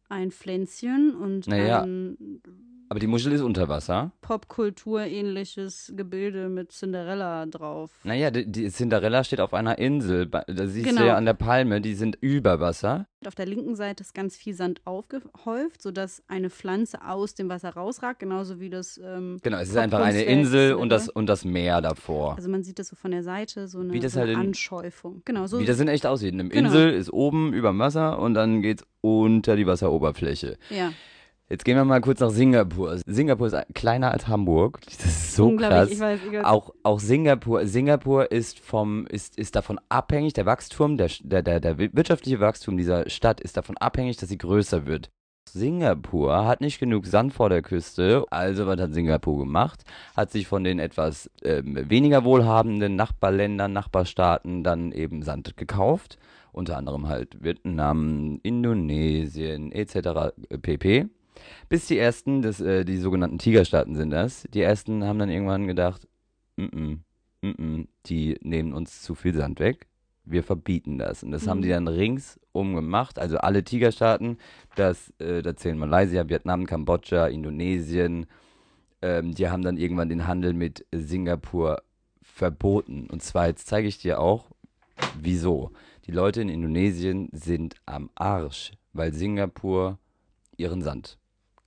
ein 0.09 0.31
Pflänzchen 0.31 1.15
und 1.15 1.47
Naja. 1.47 1.83
ein 1.83 2.41
Aber 2.89 2.99
die 2.99 3.07
Muschel 3.07 3.31
ist 3.33 3.41
unter 3.41 3.67
Wasser. 3.67 4.11
Popkultur-ähnliches 4.21 5.93
Gebilde 5.95 6.49
mit 6.49 6.71
Cinderella 6.71 7.45
drauf. 7.47 7.91
Naja, 8.03 8.29
die, 8.31 8.45
die 8.51 8.69
Cinderella 8.69 9.23
steht 9.23 9.41
auf 9.41 9.53
einer 9.53 9.77
Insel. 9.79 10.27
Da 10.27 10.43
siehst 10.47 10.87
Genau. 10.87 11.01
du 11.01 11.07
ja 11.07 11.15
an 11.15 11.25
der 11.25 11.33
Palme, 11.33 11.81
die 11.81 11.95
sind 11.95 12.17
über 12.21 12.59
Wasser. 12.59 13.07
Auf 13.25 13.33
der 13.33 13.47
linken 13.47 13.75
Seite 13.75 14.03
ist 14.03 14.13
ganz 14.13 14.35
viel 14.37 14.53
Sand 14.53 14.81
aufgehäuft, 14.85 15.81
sodass 15.81 16.21
eine 16.27 16.51
Pflanze 16.51 16.99
aus 17.03 17.33
dem 17.33 17.49
Wasser 17.49 17.69
rausragt, 17.71 18.19
genauso 18.19 18.59
wie 18.59 18.69
das. 18.69 18.99
Ähm, 19.03 19.39
Genau, 19.41 19.57
es 19.57 19.69
ist 19.69 19.77
einfach 19.77 20.01
eine 20.01 20.21
Insel 20.23 20.75
und 20.75 20.89
das, 20.89 21.09
und 21.09 21.25
das 21.27 21.43
Meer 21.43 21.81
davor. 21.81 22.35
Also 22.35 22.49
man 22.49 22.63
sieht 22.63 22.77
das 22.77 22.89
so 22.89 22.95
von 22.95 23.09
der 23.11 23.23
Seite, 23.23 23.67
so 23.67 23.79
eine, 23.79 23.93
Wie 23.93 23.99
das 23.99 24.13
so 24.13 24.19
eine 24.19 24.27
halt 24.29 24.37
in- 24.43 24.47
Anschäufung. 24.49 25.23
Genau, 25.25 25.47
so 25.47 25.59
Wie 25.59 25.65
das 25.65 25.79
in 25.79 25.87
echt 25.87 26.05
aussieht. 26.05 26.33
Eine 26.33 26.49
Genau. 26.49 26.67
Insel 26.67 26.93
ist 26.93 27.11
oben 27.11 27.51
über 27.53 27.69
dem 27.69 27.79
Wasser 27.79 28.19
und 28.19 28.35
dann 28.35 28.61
geht's 28.61 28.83
unter 29.01 29.55
die 29.55 29.65
Wasseroberfläche. 29.65 30.57
ja. 30.69 30.91
Jetzt 31.47 31.63
gehen 31.63 31.75
wir 31.77 31.85
mal 31.85 32.01
kurz 32.01 32.19
nach 32.21 32.31
Singapur. 32.31 32.97
Singapur 33.05 33.45
ist 33.47 33.53
ein- 33.53 33.65
kleiner 33.75 34.11
als 34.11 34.27
Hamburg. 34.27 34.79
Das 34.85 35.05
ist 35.05 35.35
so 35.35 35.47
Unglaublich, 35.47 35.79
krass. 35.79 35.91
ich 35.91 35.99
weiß, 35.99 36.19
ich. 36.39 36.45
Auch, 36.45 36.73
auch 36.81 36.99
Singapur, 36.99 37.67
Singapur 37.67 38.31
ist 38.31 38.59
vom, 38.59 39.05
ist, 39.05 39.37
ist 39.37 39.55
davon 39.55 39.79
abhängig, 39.87 40.33
der 40.33 40.47
Wachstum, 40.47 40.97
der, 40.97 41.11
der, 41.21 41.43
der, 41.43 41.59
der 41.59 41.77
wirtschaftliche 41.77 42.39
Wachstum 42.39 42.77
dieser 42.77 43.07
Stadt 43.11 43.41
ist 43.41 43.57
davon 43.57 43.77
abhängig, 43.77 44.17
dass 44.17 44.29
sie 44.29 44.39
größer 44.39 44.87
wird. 44.87 45.09
Singapur 45.47 46.45
hat 46.47 46.61
nicht 46.61 46.79
genug 46.79 47.05
Sand 47.05 47.31
vor 47.33 47.49
der 47.49 47.61
Küste, 47.61 48.25
also 48.31 48.65
was 48.65 48.79
hat 48.81 48.93
Singapur 48.95 49.37
gemacht? 49.37 49.83
Hat 50.17 50.31
sich 50.31 50.47
von 50.47 50.63
den 50.63 50.79
etwas 50.79 51.29
ähm, 51.43 51.77
weniger 51.89 52.23
wohlhabenden 52.23 52.95
Nachbarländern, 52.95 53.71
Nachbarstaaten 53.71 54.63
dann 54.63 54.91
eben 54.91 55.21
Sand 55.21 55.55
gekauft, 55.55 56.17
unter 56.51 56.75
anderem 56.77 57.07
halt 57.07 57.43
Vietnam, 57.43 58.39
Indonesien 58.41 59.71
etc. 59.71 60.33
pp. 60.61 61.05
Bis 61.69 61.87
die 61.87 61.97
ersten, 61.97 62.41
das, 62.41 62.61
äh, 62.61 62.85
die 62.85 62.97
sogenannten 62.97 63.37
Tigerstaaten 63.37 63.95
sind 63.95 64.11
das, 64.11 64.47
die 64.53 64.61
ersten 64.61 65.03
haben 65.03 65.19
dann 65.19 65.29
irgendwann 65.29 65.67
gedacht, 65.67 66.07
mm 66.57 66.63
-mm, 66.63 66.99
mm 67.41 67.87
die 68.05 68.37
nehmen 68.41 68.73
uns 68.73 69.01
zu 69.01 69.15
viel 69.15 69.33
Sand 69.33 69.59
weg, 69.59 69.87
wir 70.25 70.43
verbieten 70.43 70.97
das. 70.97 71.23
Und 71.23 71.31
das 71.31 71.47
haben 71.47 71.61
die 71.61 71.69
dann 71.69 71.87
ringsum 71.87 72.75
gemacht, 72.75 73.19
also 73.19 73.37
alle 73.37 73.63
Tigerstaaten, 73.63 74.37
das, 74.75 75.13
äh, 75.19 75.41
da 75.41 75.55
zählen 75.55 75.77
Malaysia, 75.77 76.27
Vietnam, 76.27 76.65
Kambodscha, 76.65 77.27
Indonesien, 77.27 78.25
ähm, 79.01 79.33
die 79.33 79.49
haben 79.49 79.63
dann 79.63 79.77
irgendwann 79.77 80.09
den 80.09 80.27
Handel 80.27 80.53
mit 80.53 80.85
Singapur 80.91 81.81
verboten. 82.21 83.07
Und 83.09 83.21
zwar, 83.21 83.47
jetzt 83.47 83.67
zeige 83.67 83.87
ich 83.87 83.99
dir 83.99 84.19
auch, 84.19 84.49
wieso. 85.19 85.71
Die 86.07 86.11
Leute 86.11 86.41
in 86.41 86.49
Indonesien 86.49 87.29
sind 87.31 87.75
am 87.85 88.09
Arsch, 88.15 88.71
weil 88.93 89.13
Singapur 89.13 89.99
ihren 90.57 90.81
Sand 90.81 91.17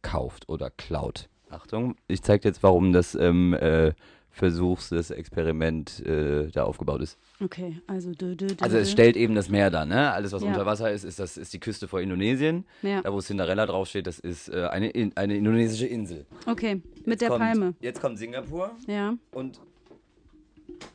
kauft 0.03 0.49
oder 0.49 0.71
klaut. 0.71 1.29
Achtung, 1.51 1.97
ich 2.09 2.23
zeige 2.23 2.43
dir 2.43 2.49
jetzt, 2.49 2.63
warum 2.63 2.93
das 2.93 3.15
ähm, 3.15 3.55
äh, 3.55 3.93
Versuchs, 4.31 4.91
das 4.91 5.11
Experiment 5.11 6.05
äh, 6.07 6.49
da 6.51 6.65
aufgebaut 6.65 7.01
ist. 7.01 7.19
Okay, 7.43 7.81
also 7.87 8.13
dö, 8.13 8.37
dö, 8.37 8.47
dö, 8.47 8.55
Also 8.61 8.77
es 8.77 8.91
stellt 8.93 9.17
eben 9.17 9.35
das 9.35 9.49
Meer 9.49 9.71
da, 9.71 9.85
ne? 9.87 10.13
Alles, 10.13 10.33
was 10.33 10.43
Ja. 10.43 10.49
unter 10.49 10.67
Wasser 10.67 10.93
ist, 10.93 11.03
ist, 11.05 11.19
das, 11.19 11.37
ist 11.37 11.53
die 11.55 11.59
Küste 11.59 11.89
vor 11.89 12.01
Indonesien. 12.01 12.65
Ja. 12.83 13.01
Da, 13.03 13.13
wo 13.13 13.21
Cinderella 13.21 13.67
draufsteht, 13.67 14.07
das 14.07 14.19
ist 14.19 14.49
äh, 14.51 14.67
eine, 14.67 14.91
in, 14.91 15.17
eine 15.17 15.37
indonesische 15.37 15.87
Insel. 15.87 16.27
Okay, 16.47 16.75
mit 17.05 17.07
Jetzt 17.07 17.21
der 17.23 17.29
kommt, 17.31 17.41
Palme. 17.41 17.75
Jetzt 17.81 18.01
kommt 18.01 18.19
Singapur 18.19 18.71
Ja, 18.87 19.15
und 19.33 19.59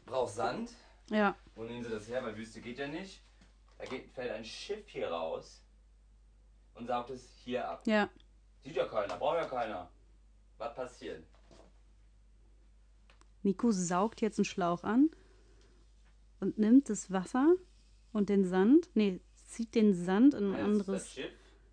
braucht 0.06 0.34
Sand. 0.34 0.72
ja. 1.10 1.36
Wo 1.56 1.64
nehmen 1.64 1.84
sie 1.84 1.90
das 1.92 2.08
her? 2.10 2.24
Weil 2.24 2.36
Wüste 2.38 2.62
geht 2.62 2.80
ja 2.80 2.88
nicht. 2.88 3.22
Da 3.78 3.86
geht, 3.86 4.10
fällt 4.14 4.32
ein 4.32 4.44
Schiff 4.46 4.88
hier 4.88 5.08
raus 5.10 5.62
und 6.76 6.88
saugt 6.88 7.12
es 7.12 7.28
hier 7.44 7.68
ab. 7.70 7.84
Ja, 7.86 8.10
Sieht 8.64 8.76
ja 8.76 8.86
keiner, 8.86 9.18
braucht 9.18 9.38
ja 9.38 9.46
keiner. 9.46 9.90
Was 10.58 10.74
passiert? 10.76 11.24
Nico 13.44 13.72
saugt 13.72 14.22
jetzt 14.22 14.40
einen 14.40 14.46
Schlauch 14.46 14.84
an 14.84 15.10
und 16.40 16.58
nimmt 16.58 16.90
das 16.90 17.12
Wasser 17.12 17.56
und 18.14 18.30
den 18.30 18.46
Sand, 18.46 18.90
nee, 18.94 19.20
zieht 19.48 19.76
den 19.76 19.94
Sand 19.94 20.34
in 20.34 20.46
ein 20.46 20.52
Das 20.54 20.60
ist 20.60 20.66
anderes, 20.66 20.86
das 21.04 21.12
Schiff. 21.14 21.32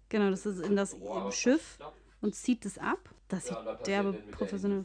genau, 0.08 0.30
das 0.30 0.46
ist 0.46 0.60
in 0.60 0.74
das 0.76 0.94
im 0.94 1.30
Schiff 1.30 1.62
verstopft. 1.62 2.00
und 2.22 2.34
zieht 2.34 2.66
es 2.66 2.76
ab. 2.78 2.98
Das 3.28 3.48
Ja, 3.48 3.62
sieht 3.76 3.86
derbe 3.86 4.12
der 4.14 4.32
professionell. 4.32 4.84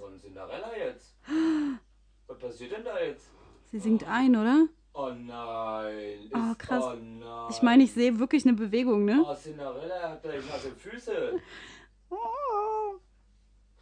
Jetzt? 0.78 1.16
Was 2.28 2.38
passiert 2.38 2.72
denn 2.74 2.84
da 2.84 3.00
jetzt? 3.00 3.26
Sie 3.72 3.80
singt 3.80 4.04
ein, 4.08 4.36
oder? 4.36 4.68
Oh 4.94 5.10
nein. 5.12 6.30
Oh, 6.34 6.54
krass. 6.58 6.84
Oh 6.86 6.96
nein. 6.96 7.48
Ich 7.50 7.62
meine, 7.64 7.84
ich 7.84 7.94
sehe 7.94 8.20
wirklich 8.20 8.46
eine 8.46 8.54
Bewegung, 8.56 9.06
ne? 9.06 9.24
Oh, 9.26 9.34
Cinderella 9.36 10.10
hat 10.12 10.22
gleich 10.22 10.48
nasse 10.48 10.72
Füße. 10.72 11.40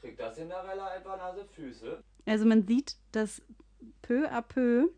Kriegt 0.01 0.19
das 0.19 0.35
Cinderella 0.35 0.87
einfach 0.87 1.17
nasse 1.17 1.45
Füße? 1.45 2.03
Also 2.25 2.45
man 2.45 2.65
sieht, 2.67 2.95
dass 3.11 3.41
peu 4.01 4.27
à 4.29 4.41
peu 4.41 4.89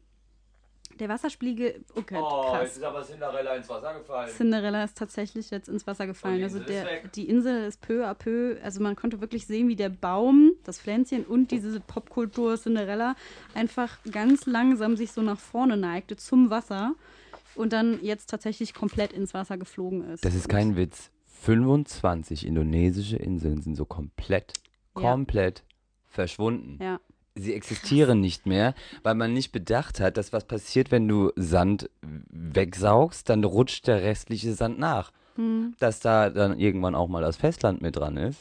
der 0.99 1.09
Wasserspiegel, 1.09 1.83
okay, 1.95 2.17
Oh, 2.17 2.43
jetzt 2.43 2.51
krass. 2.53 2.77
ist 2.77 2.83
aber 2.83 3.03
Cinderella 3.03 3.55
ins 3.55 3.67
Wasser 3.67 3.93
gefallen. 3.99 4.29
Cinderella 4.31 4.83
ist 4.85 4.97
tatsächlich 4.97 5.49
jetzt 5.51 5.67
ins 5.67 5.85
Wasser 5.85 6.07
gefallen. 6.07 6.37
die 6.37 6.43
Also 6.43 6.57
Insel 6.59 6.69
ist 6.75 6.83
der, 6.85 6.91
weg. 6.91 7.11
die 7.13 7.27
Insel 7.29 7.65
ist 7.67 7.81
peu 7.81 8.05
à 8.07 8.13
peu, 8.13 8.57
also 8.63 8.81
man 8.81 8.95
konnte 8.95 9.19
wirklich 9.19 9.45
sehen, 9.45 9.67
wie 9.67 9.75
der 9.75 9.89
Baum, 9.89 10.53
das 10.63 10.79
Pflänzchen 10.79 11.25
und 11.25 11.51
diese 11.51 11.81
Popkultur 11.81 12.55
Cinderella 12.57 13.15
einfach 13.55 13.97
ganz 14.09 14.45
langsam 14.45 14.95
sich 14.95 15.11
so 15.11 15.21
nach 15.21 15.39
vorne 15.39 15.75
neigte 15.75 16.15
zum 16.15 16.49
Wasser 16.49 16.95
und 17.55 17.73
dann 17.73 18.01
jetzt 18.01 18.29
tatsächlich 18.29 18.73
komplett 18.73 19.11
ins 19.11 19.33
Wasser 19.33 19.57
geflogen 19.57 20.09
ist. 20.11 20.23
Das 20.23 20.33
ist 20.33 20.47
kein 20.47 20.77
Witz. 20.77 21.11
25 21.45 22.45
indonesische 22.47 23.17
Inseln 23.17 23.61
sind 23.61 23.75
so 23.75 23.85
komplett, 23.85 24.53
Ja. 24.95 25.01
komplett 25.01 25.63
verschwunden. 26.09 26.79
Ja, 26.81 26.99
Sie 27.37 27.53
existieren 27.53 28.21
nicht 28.21 28.45
mehr, 28.45 28.73
weil 29.03 29.13
man 29.13 29.33
nicht 29.33 29.51
bedacht 29.51 29.99
hat, 29.99 30.15
dass 30.15 30.31
was 30.31 30.45
passiert, 30.45 30.89
wenn 30.89 31.05
du 31.07 31.31
Sand 31.35 31.89
wegsaugst, 32.01 33.29
dann 33.29 33.43
rutscht 33.43 33.87
der 33.87 34.01
restliche 34.01 34.53
Sand 34.53 34.79
nach. 34.79 35.11
Hm. 35.35 35.75
Dass 35.79 35.99
da 35.99 36.29
dann 36.29 36.57
irgendwann 36.57 36.95
auch 36.95 37.09
mal 37.09 37.21
das 37.21 37.35
Festland 37.35 37.81
mit 37.81 37.97
dran 37.97 38.15
ist, 38.15 38.39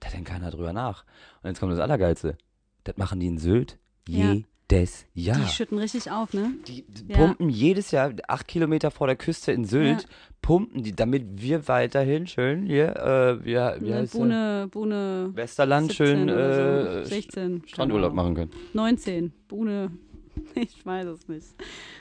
da 0.00 0.08
denkt 0.10 0.28
keiner 0.28 0.50
drüber 0.50 0.72
nach. 0.72 1.04
Und 1.42 1.50
jetzt 1.50 1.60
kommt 1.60 1.72
das 1.72 1.78
Allergeilste. 1.78 2.36
Das 2.82 2.96
machen 2.96 3.20
die 3.20 3.28
in 3.28 3.38
Sylt 3.38 3.78
Ja. 4.08 4.34
Jedes 4.70 5.06
Jahr. 5.14 5.38
die 5.38 5.46
schütten 5.46 5.78
richtig 5.78 6.10
auf, 6.10 6.32
ne? 6.32 6.52
Die, 6.66 6.84
Ja. 7.08 7.16
pumpen 7.18 7.48
jedes 7.48 7.90
Jahr, 7.92 8.12
acht 8.28 8.48
Kilometer 8.48 8.90
vor 8.90 9.06
der 9.06 9.16
Küste 9.16 9.52
in 9.52 9.64
Sylt, 9.64 10.02
Ja. 10.02 10.08
pumpen 10.42 10.82
die, 10.82 10.92
damit 10.92 11.24
wir 11.40 11.68
weiterhin 11.68 12.26
schön 12.26 12.66
hier, 12.66 12.96
äh, 12.96 13.44
wie, 13.44 13.54
wie 13.54 13.94
heißt? 13.94 14.12
Bohne, 14.14 14.68
Bohne 14.70 15.30
Westerland 15.34 15.88
17 15.92 16.06
schön 16.06 16.30
oder 16.30 16.94
so. 16.94 17.00
äh, 17.00 17.04
16. 17.06 17.62
Strandurlaub 17.66 18.12
machen 18.12 18.34
können. 18.34 18.50
19. 18.72 19.32
Bohne, 19.48 19.90
ich 20.54 20.84
weiß 20.84 21.06
es 21.06 21.28
nicht. 21.28 21.46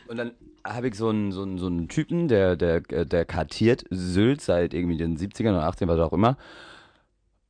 Und 0.08 0.18
dann 0.18 0.32
habe 0.66 0.88
ich 0.88 0.96
so 0.96 1.10
einen, 1.10 1.32
so 1.32 1.44
einen, 1.44 1.60
so 1.60 1.68
einen 1.68 1.88
Typen, 1.88 2.28
der, 2.28 2.56
der, 2.56 2.82
der 2.82 3.26
kartiert 3.26 3.84
Sylt 3.92 4.42
seit 4.42 4.74
irgendwie 4.74 4.98
den 4.98 5.18
70ern 5.18 5.52
oder 5.52 5.70
80ern, 5.70 5.88
was 5.88 6.00
auch 6.00 6.14
immer. 6.14 6.38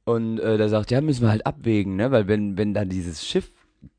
Und 0.03 0.39
äh, 0.39 0.57
der 0.57 0.69
sagt, 0.69 0.91
ja, 0.91 0.99
müssen 1.01 1.23
wir 1.23 1.29
halt 1.31 1.45
abwägen, 1.47 1.95
ne? 1.95 2.11
Weil 2.11 2.27
wenn, 2.27 2.57
wenn 2.57 2.73
da 2.73 2.83
dieses 2.85 3.25
Schiff 3.25 3.49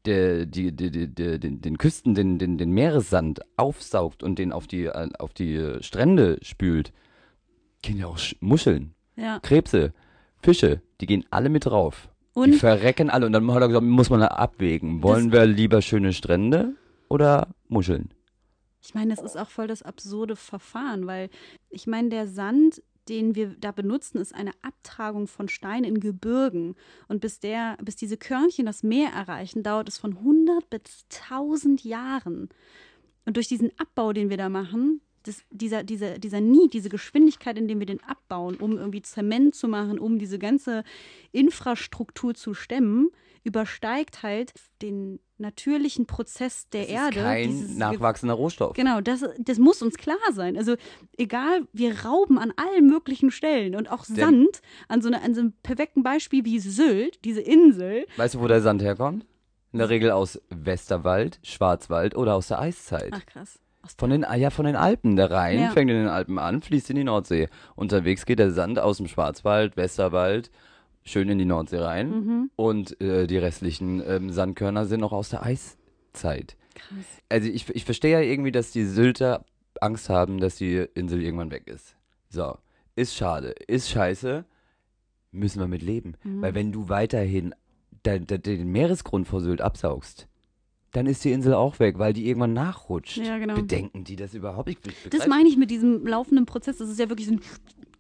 die, 0.07 0.47
die, 0.47 0.73
die, 0.75 0.91
die, 1.09 1.39
den, 1.41 1.61
den 1.61 1.79
Küsten, 1.79 2.15
den, 2.15 2.39
den, 2.39 2.59
den 2.59 2.71
Meeressand 2.71 3.41
aufsaugt 3.57 4.23
und 4.23 4.39
den 4.39 4.53
auf 4.53 4.67
die, 4.67 4.85
äh, 4.85 5.09
auf 5.19 5.33
die 5.33 5.75
Strände 5.81 6.39
spült, 6.43 6.93
gehen 7.83 7.99
ja 7.99 8.07
auch 8.07 8.19
Sch- 8.19 8.37
Muscheln, 8.41 8.95
Ja. 9.17 9.39
Krebse, 9.41 9.93
Fische, 10.43 10.81
die 11.01 11.07
gehen 11.07 11.25
alle 11.31 11.49
mit 11.49 11.67
drauf. 11.67 12.09
Die 12.35 12.41
Und 12.41 12.55
verrecken 12.57 13.09
alle. 13.11 13.27
Und 13.27 13.33
dann 13.33 13.51
hat 13.53 13.63
er 13.63 13.69
gesagt, 13.69 13.87
muss 13.87 14.11
man 14.11 14.21
da 14.21 14.27
abwägen. 14.29 15.03
Wollen 15.03 15.33
wir 15.33 15.47
lieber 15.47 15.81
schöne 15.83 16.13
Strände 16.13 16.75
oder 17.09 17.49
Muscheln? 17.69 18.11
Ich 18.83 18.95
meine, 18.95 19.15
das 19.15 19.25
ist 19.25 19.37
auch 19.37 19.49
voll 19.49 19.67
das 19.67 19.83
absurde 19.83 20.37
Verfahren, 20.37 21.07
weil 21.07 21.31
ich 21.71 21.87
meine, 21.87 22.11
der 22.11 22.29
Sand, 22.29 22.83
den 23.09 23.35
wir 23.35 23.55
da 23.59 23.73
benutzen, 23.73 24.19
ist 24.19 24.35
eine 24.35 24.53
Abtragung 24.63 25.27
von 25.27 25.49
Stein 25.49 25.85
in 25.85 26.01
Gebirgen. 26.01 26.75
Und 27.09 27.21
bis, 27.21 27.41
der, 27.41 27.77
bis 27.83 27.97
diese 27.97 28.17
Körnchen 28.17 28.67
das 28.67 28.83
Meer 28.83 29.11
erreichen, 29.11 29.63
dauert 29.63 29.89
es 29.89 29.99
von 29.99 30.19
100 30.19 30.69
bis 30.71 31.07
1000 31.29 31.85
Jahren. 31.85 32.49
Und 33.25 33.37
durch 33.37 33.49
diesen 33.49 33.71
Abbau, 33.79 34.13
den 34.13 34.31
wir 34.31 34.37
da 34.37 34.49
machen, 34.49 35.01
das, 35.27 35.43
dieser, 35.51 35.83
dieser, 35.83 36.19
dieser 36.19 36.41
Need, 36.41 36.73
diese 36.75 36.89
Geschwindigkeit, 36.89 37.59
in 37.59 37.69
dem 37.69 37.79
wir 37.81 37.87
den 37.87 38.03
abbauen, 38.05 38.57
um 38.57 38.77
irgendwie 38.79 39.03
Zement 39.03 39.55
zu 39.55 39.69
machen, 39.69 39.99
um 39.99 40.19
diese 40.19 40.39
ganze 40.39 40.85
Infrastruktur 41.33 42.35
zu 42.35 42.55
stemmen, 42.55 43.11
übersteigt 43.45 44.23
halt 44.23 44.53
den 44.83 45.21
natürlichen 45.39 46.07
Prozess 46.07 46.69
der 46.71 46.83
Das 46.83 46.91
Erde. 46.91 47.19
ist 47.19 47.25
kein 47.25 47.51
dieses 47.51 47.77
nachwachsender 47.77 48.35
Rohstoff. 48.35 48.73
Genau, 48.73 49.01
das, 49.01 49.23
das 49.39 49.59
muss 49.59 49.83
uns 49.83 49.97
klar 49.97 50.17
sein. 50.33 50.57
Also 50.57 50.77
egal, 51.19 51.69
wir 51.73 52.05
rauben 52.05 52.39
an 52.39 52.53
allen 52.57 52.87
möglichen 52.87 53.31
Stellen 53.31 53.77
und 53.77 53.91
auch 53.91 54.05
Der- 54.07 54.17
Sand 54.17 54.61
an 54.89 55.03
so, 55.03 55.09
einer, 55.09 55.23
an 55.23 55.35
so 55.35 55.41
einem 55.43 55.53
perfekten 55.63 56.03
Beispiel 56.03 56.45
wie 56.45 56.59
Sylt, 56.59 57.25
diese 57.25 57.41
Insel. 57.43 58.07
Weißt 58.17 58.35
du, 58.35 58.41
wo 58.41 58.49
der 58.49 58.63
Sand 58.63 58.83
herkommt? 58.83 59.27
In 59.73 59.79
der 59.79 59.91
Regel 59.91 60.11
aus 60.11 60.41
Westerwald, 60.49 61.39
Schwarzwald 61.43 62.17
oder 62.17 62.35
aus 62.35 62.49
der 62.49 62.61
Eiszeit. 62.61 63.11
Ach 63.13 63.27
krass. 63.27 63.59
Von 63.99 64.11
den, 64.11 64.25
ah 64.25 64.35
ja, 64.35 64.51
von 64.51 64.67
den 64.67 64.77
Alpen. 64.77 65.17
Der 65.17 65.31
Rhein 65.31 65.59
Ja. 65.61 65.71
fängt 65.71 65.91
in 65.91 65.97
den 65.97 66.09
Alpen 66.09 66.39
an, 66.39 66.61
fließt 66.63 66.91
in 66.91 66.97
die 66.97 67.05
Nordsee. 67.05 67.49
Unterwegs 67.75 68.27
geht 68.27 68.39
der 68.39 68.51
Sand 68.51 68.79
aus 68.79 68.97
dem 68.99 69.09
Schwarzwald, 69.09 69.77
Westerwald, 69.77 70.51
schön 71.05 71.29
in 71.29 71.39
die 71.39 71.45
Nordsee 71.45 71.79
rein. 71.79 72.11
Mhm. 72.11 72.51
Und 72.57 73.01
äh, 73.01 73.27
die 73.27 73.39
restlichen 73.39 74.03
ähm, 74.07 74.31
Sandkörner 74.31 74.87
sind 74.87 75.01
noch 75.01 75.13
aus 75.13 75.29
der 75.31 75.45
Eiszeit. 75.45 76.57
krass. 76.75 77.05
Also 77.29 77.49
ich, 77.49 77.69
ich 77.71 77.85
verstehe 77.85 78.13
ja 78.13 78.21
irgendwie, 78.21 78.53
dass 78.53 78.71
die 78.73 78.85
Sylter 78.85 79.45
Angst 79.81 80.09
haben, 80.09 80.39
dass 80.41 80.57
die 80.57 80.87
Insel 80.95 81.23
irgendwann 81.23 81.51
weg 81.51 81.67
ist. 81.67 81.97
So, 82.29 82.57
ist 82.97 83.15
schade, 83.15 83.51
ist 83.69 83.91
scheiße, 83.91 84.45
müssen 85.33 85.61
wir 85.61 85.69
mit 85.69 85.83
leben. 85.83 86.15
Mhm. 86.25 86.43
Weil 86.43 86.55
wenn 86.55 86.73
du 86.73 86.89
weiterhin 86.89 87.55
de, 88.05 88.19
de, 88.21 88.39
den 88.39 88.69
Meeresgrund 88.73 89.27
vor 89.29 89.41
Sylt 89.41 89.61
absaugst, 89.61 90.29
dann 90.97 91.05
ist 91.05 91.23
die 91.25 91.33
Insel 91.33 91.53
auch 91.53 91.79
weg, 91.79 91.99
weil 91.99 92.15
die 92.15 92.27
irgendwann 92.27 92.55
nachrutscht. 92.55 93.19
Ja, 93.19 93.37
genau. 93.37 93.55
Bedenken 93.55 94.05
die 94.05 94.17
das 94.17 94.33
überhaupt? 94.33 94.71
Ich, 94.71 94.79
ich 94.87 95.11
Das 95.11 95.27
meine 95.27 95.47
ich 95.47 95.59
mit 95.59 95.71
diesem 95.71 96.07
laufenden 96.07 96.47
Prozess. 96.47 96.79
Das 96.79 96.89
ist 96.89 96.99
ja 96.99 97.11
wirklich 97.11 97.29
so 97.29 97.35
ein 97.35 97.41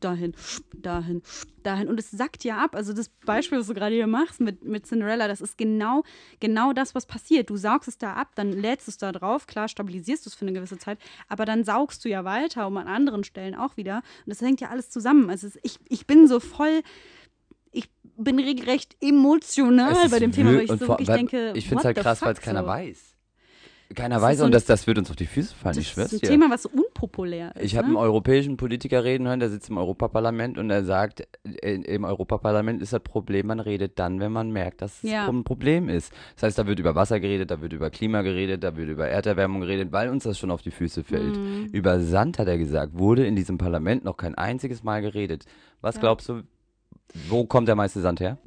dahin, 0.01 0.33
dahin, 0.73 1.23
dahin. 1.63 1.89
Und 1.89 2.01
es 2.01 2.11
sackt 2.11 2.43
ja 2.45 2.57
ab. 2.57 2.75
Also 2.75 2.95
das 2.95 3.11
Beispiel, 3.27 3.59
was 3.59 3.67
du 3.67 3.75
gerade 3.75 3.95
hier 3.95 4.07
machst 4.07 4.41
mit, 4.41 4.65
mit 4.65 4.87
Cinderella, 4.87 5.29
das 5.29 5.43
ist 5.43 5.59
genau, 5.59 6.05
genau 6.41 6.73
das, 6.73 6.95
was 6.95 7.05
passiert. 7.05 7.51
Du 7.51 7.57
saugst 7.57 7.89
es 7.89 7.99
da 7.99 8.15
ab, 8.15 8.29
dann 8.35 8.51
lädst 8.51 8.89
es 8.89 8.97
da 8.97 9.13
drauf, 9.13 9.47
klar, 9.47 9.69
stabilisierst 9.69 10.25
du 10.25 10.31
es 10.31 10.35
für 10.35 10.47
eine 10.47 10.55
gewisse 10.55 10.79
Zeit, 10.79 10.99
aber 11.29 11.45
dann 11.45 11.65
saugst 11.65 12.03
du 12.03 12.09
ja 12.09 12.25
weiter, 12.25 12.67
um 12.67 12.79
an 12.79 12.89
anderen 12.89 13.25
Stellen 13.25 13.55
auch 13.55 13.77
wieder. 13.77 13.97
Und 13.97 14.31
das 14.31 14.41
hängt 14.41 14.63
ja 14.63 14.71
alles 14.71 14.89
zusammen. 14.89 15.29
Also 15.29 15.49
ich, 15.63 15.79
ich 15.89 16.07
bin 16.07 16.29
so 16.29 16.41
voll. 16.41 16.83
Ich 18.19 18.25
bin 18.25 18.39
regelrecht 18.39 18.97
emotional 19.01 20.09
bei 20.11 20.19
dem 20.19 20.33
Thema, 20.33 20.55
weil 20.55 20.63
ich 20.63 20.71
so 20.71 20.81
wirklich 20.89 21.09
denke, 21.09 21.53
Ich 21.55 21.69
finde 21.69 21.81
es 21.81 21.85
halt 21.85 21.97
krass, 21.99 22.23
weil 22.23 22.33
es 22.33 22.41
keiner 22.41 22.63
so. 22.63 22.69
weiß. 22.69 23.13
Keiner 23.95 24.17
Das 24.17 24.23
weiß 24.23 24.39
so 24.39 24.45
und 24.47 24.53
das, 24.53 24.65
das 24.65 24.89
wird 24.89 24.99
uns 24.99 25.11
auf 25.11 25.17
die 25.17 25.27
Füße 25.27 25.55
fallen, 25.55 25.79
ich 25.79 25.85
Das 25.87 25.93
schwör's 25.95 26.13
ist 26.13 26.25
ein. 26.25 26.29
Thema, 26.31 26.51
was 26.51 26.65
so 26.65 26.71
unpopulär 26.71 27.55
ist. 27.55 27.63
Ich 27.65 27.77
habe 27.77 27.85
einen 27.85 27.95
ne? 27.95 28.01
europäischen 28.01 28.57
Politiker 28.57 29.05
reden 29.05 29.29
hören, 29.29 29.39
der 29.39 29.49
sitzt 29.49 29.71
im 29.71 29.79
Europaparlament 29.79 30.59
und 30.59 30.71
er 30.71 30.83
sagt, 30.85 31.21
äh, 31.45 31.75
im 31.75 32.03
Europaparlament 32.03 32.83
ist 32.83 32.93
das 32.93 33.01
Problem, 33.05 33.47
man 33.47 33.61
redet 33.61 33.97
dann, 34.01 34.19
wenn 34.19 34.33
man 34.33 34.51
merkt, 34.51 34.83
dass 34.83 35.05
es 35.05 35.11
Ja. 35.13 35.29
ein 35.29 35.45
Problem 35.45 35.89
ist. 35.89 36.13
Das 36.35 36.43
heißt, 36.43 36.59
da 36.59 36.67
wird 36.67 36.81
über 36.81 36.97
Wasser 36.97 37.21
geredet, 37.21 37.53
da 37.53 37.61
wird 37.63 37.73
über 37.75 37.91
Klima 37.91 38.23
geredet, 38.23 38.65
da 38.65 38.77
wird 38.77 38.89
über 38.89 39.07
Erderwärmung 39.07 39.61
geredet, 39.61 39.93
weil 39.93 40.09
uns 40.09 40.25
das 40.25 40.37
schon 40.37 40.51
auf 40.51 40.63
die 40.63 40.73
Füße 40.73 41.05
fällt. 41.05 41.37
Mhm. 41.37 41.69
Über 41.71 42.01
Sand, 42.01 42.41
hat 42.41 42.49
er 42.49 42.59
gesagt, 42.59 42.99
wurde 42.99 43.25
in 43.25 43.37
diesem 43.37 43.57
Parlament 43.57 44.03
noch 44.05 44.17
kein 44.17 44.35
einziges 44.35 44.83
Mal 44.83 45.01
geredet. 45.01 45.45
Was 45.81 45.95
Ja. 45.95 46.01
glaubst 46.01 46.29
du, 46.29 46.43
wo 47.29 47.45
kommt 47.47 47.69
der 47.69 47.75
meiste 47.77 48.01
Sand 48.01 48.21
her? 48.21 48.39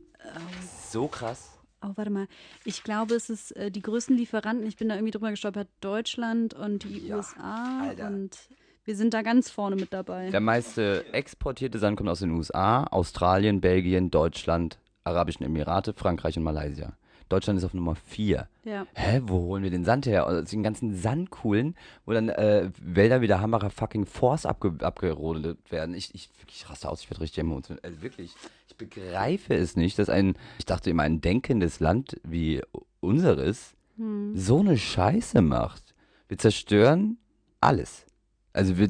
So 0.89 1.07
krass. 1.07 1.57
Oh, 1.81 1.91
warte 1.95 2.11
mal. 2.11 2.27
Ich 2.65 2.83
glaube, 2.83 3.15
es 3.15 3.29
ist 3.29 3.55
äh, 3.55 3.71
die 3.71 3.81
größten 3.81 4.15
Lieferanten. 4.17 4.67
Ich 4.67 4.75
bin 4.75 4.89
da 4.89 4.95
irgendwie 4.95 5.11
drüber 5.11 5.29
gestolpert. 5.29 5.69
Deutschland 5.79 6.53
und 6.53 6.83
die 6.83 7.07
Ja, 7.07 7.17
USA. 7.17 7.81
Alter. 7.87 8.07
Und 8.07 8.37
wir 8.83 8.95
sind 8.95 9.13
da 9.13 9.21
ganz 9.21 9.49
vorne 9.49 9.75
mit 9.77 9.93
dabei. 9.93 10.29
Der 10.29 10.41
meiste 10.41 11.05
exportierte 11.13 11.79
Sand 11.79 11.95
kommt 11.95 12.09
aus 12.09 12.19
den 12.19 12.31
USA, 12.31 12.83
Australien, 12.85 13.61
Belgien, 13.61 14.11
Deutschland, 14.11 14.77
Arabischen 15.05 15.45
Emirate, 15.45 15.93
Frankreich 15.93 16.37
und 16.37 16.43
Malaysia. 16.43 16.93
Deutschland 17.29 17.57
ist 17.59 17.65
auf 17.65 17.73
Nummer 17.73 17.95
4. 17.95 18.47
Ja. 18.65 18.85
Hä, 18.93 19.21
wo 19.23 19.39
holen 19.39 19.63
wir 19.63 19.69
den 19.69 19.85
Sand 19.85 20.05
her? 20.05 20.27
Aus 20.27 20.49
den 20.49 20.63
ganzen 20.63 20.95
Sandkuhlen, 20.95 21.75
wo 22.05 22.13
dann 22.13 22.29
äh, 22.29 22.71
Wälder 22.81 23.21
wie 23.21 23.27
der 23.27 23.39
Hammerer 23.41 23.69
fucking 23.69 24.05
Force 24.05 24.45
abge 24.45 24.73
abgerodet 24.81 25.71
werden. 25.71 25.95
Ich, 25.95 26.13
ich, 26.13 26.29
ich 26.51 26.69
raste 26.69 26.89
aus, 26.89 27.01
ich 27.01 27.09
werde 27.09 27.21
richtig 27.21 27.39
emotional. 27.39 27.79
Also 27.83 28.01
wirklich, 28.01 28.33
ich 28.67 28.75
begreife 28.75 29.55
es 29.55 29.75
nicht, 29.75 29.97
dass 29.99 30.09
ein, 30.09 30.35
ich 30.57 30.65
dachte 30.65 30.89
immer, 30.89 31.03
ein 31.03 31.21
denkendes 31.21 31.79
Land 31.79 32.19
wie 32.23 32.61
unseres 32.99 33.75
Hm. 33.99 34.31
so 34.35 34.59
eine 34.59 34.77
Scheiße 34.77 35.41
macht. 35.41 35.93
Wir 36.29 36.37
zerstören 36.37 37.17
alles. 37.59 38.05
Also 38.51 38.77
wir, 38.77 38.89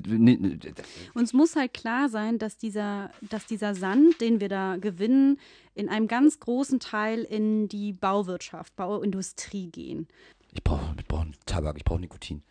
Uns 1.13 1.33
muss 1.33 1.55
halt 1.55 1.73
klar 1.73 2.07
sein, 2.09 2.39
dass 2.39 2.57
dieser, 2.57 3.11
dass 3.21 3.45
dieser 3.45 3.75
Sand, 3.75 4.21
den 4.21 4.39
wir 4.39 4.47
da 4.47 4.77
gewinnen, 4.77 5.37
in 5.75 5.89
einem 5.89 6.07
ganz 6.07 6.39
großen 6.39 6.79
Teil 6.79 7.23
in 7.23 7.67
die 7.67 7.91
Bauwirtschaft, 7.91 8.75
Bauindustrie 8.75 9.69
gehen. 9.69 10.07
ich 10.51 10.63
brauche 10.63 10.95
ich 10.97 11.05
brauch 11.05 11.25
Tabak, 11.45 11.75
ich 11.77 11.83
brauche 11.83 11.99
Nikotin. 11.99 12.41